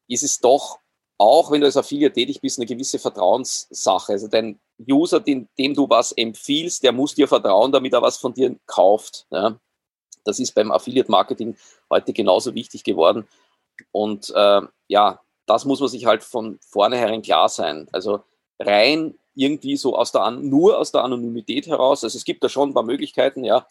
ist 0.09 0.23
es 0.23 0.41
doch 0.41 0.79
auch, 1.19 1.51
wenn 1.51 1.61
du 1.61 1.67
als 1.67 1.77
Affiliate 1.77 2.15
tätig 2.15 2.41
bist, 2.41 2.59
eine 2.59 2.67
gewisse 2.67 2.99
Vertrauenssache. 2.99 4.13
Also 4.13 4.29
dein 4.29 4.61
User, 4.91 5.21
dem, 5.21 5.49
dem 5.57 5.75
du 5.75 5.89
was 5.89 6.13
empfiehlst, 6.13 6.83
der 6.83 6.93
muss 6.93 7.15
dir 7.15 7.29
vertrauen, 7.29 7.73
damit 7.73 7.93
er 7.93 8.03
was 8.03 8.17
von 8.17 8.35
dir 8.35 8.57
kauft. 8.67 9.27
Ja? 9.31 9.59
Das 10.25 10.39
ist 10.39 10.53
beim 10.53 10.73
Affiliate-Marketing 10.73 11.57
heute 11.91 12.13
genauso 12.13 12.55
wichtig 12.55 12.85
geworden. 12.85 13.29
Und 13.93 14.31
äh, 14.35 14.63
ja, 14.89 15.21
das 15.47 15.65
muss 15.65 15.81
man 15.81 15.89
sich 15.89 16.07
halt 16.07 16.23
von 16.23 16.59
vornherein 16.61 17.23
klar 17.23 17.49
sein. 17.49 17.89
Also 17.93 18.23
rein 18.66 19.14
irgendwie 19.35 19.77
so 19.77 19.96
aus 19.96 20.12
der, 20.12 20.31
nur 20.31 20.79
aus 20.79 20.92
der 20.92 21.05
Anonymität 21.05 21.66
heraus, 21.66 22.05
also 22.05 22.16
es 22.16 22.25
gibt 22.25 22.44
da 22.44 22.48
schon 22.48 22.70
ein 22.70 22.75
paar 22.75 22.83
Möglichkeiten, 22.83 23.44
ja, 23.44 23.66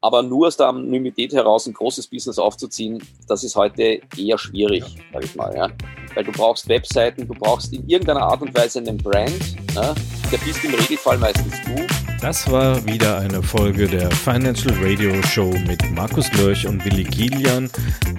aber 0.00 0.22
nur 0.22 0.48
aus 0.48 0.56
der 0.56 0.66
Anonymität 0.66 1.32
heraus 1.32 1.66
ein 1.66 1.74
großes 1.74 2.08
Business 2.08 2.38
aufzuziehen, 2.38 3.02
das 3.28 3.44
ist 3.44 3.54
heute 3.54 4.00
eher 4.16 4.36
schwierig, 4.36 4.84
sag 5.12 5.24
ich 5.24 5.34
mal, 5.36 5.54
ja. 5.54 5.68
Weil 6.14 6.24
du 6.24 6.32
brauchst 6.32 6.68
Webseiten, 6.68 7.26
du 7.26 7.34
brauchst 7.34 7.72
in 7.72 7.88
irgendeiner 7.88 8.22
Art 8.22 8.42
und 8.42 8.54
Weise 8.54 8.80
einen 8.80 8.98
Brand, 8.98 9.56
ja? 9.74 9.94
der 10.30 10.38
bist 10.38 10.64
im 10.64 10.74
Regelfall 10.74 11.18
meistens 11.18 11.54
du. 11.64 11.86
Das 12.20 12.50
war 12.50 12.84
wieder 12.84 13.18
eine 13.18 13.42
Folge 13.42 13.86
der 13.86 14.10
Financial 14.10 14.74
Radio 14.82 15.22
Show 15.22 15.50
mit 15.66 15.88
Markus 15.92 16.32
Lörch 16.34 16.66
und 16.66 16.84
Willi 16.84 17.04
Kilian 17.04 17.70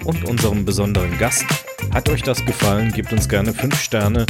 und 0.04 0.28
unserem 0.28 0.64
besonderen 0.64 1.16
Gast 1.18 1.44
hat 1.92 2.08
euch 2.08 2.22
das 2.22 2.44
gefallen? 2.44 2.92
Gebt 2.92 3.12
uns 3.12 3.28
gerne 3.28 3.52
5 3.52 3.80
Sterne 3.80 4.26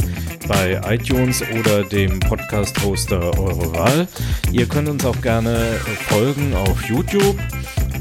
bei 0.47 0.79
iTunes 0.87 1.41
oder 1.59 1.83
dem 1.83 2.19
Podcast-Hoster 2.19 3.37
eurer 3.39 3.73
Wahl. 3.73 4.07
Ihr 4.51 4.67
könnt 4.67 4.89
uns 4.89 5.05
auch 5.05 5.19
gerne 5.21 5.79
folgen 6.07 6.53
auf 6.53 6.83
YouTube 6.83 7.37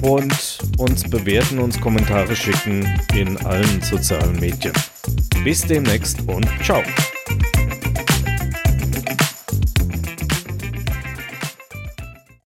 und 0.02 0.58
uns 0.78 1.08
bewerten, 1.08 1.58
uns 1.58 1.80
Kommentare 1.80 2.34
schicken 2.34 2.86
in 3.14 3.36
allen 3.38 3.80
sozialen 3.82 4.38
Medien. 4.38 4.74
Bis 5.42 5.62
demnächst 5.62 6.20
und 6.26 6.46
ciao. 6.62 6.82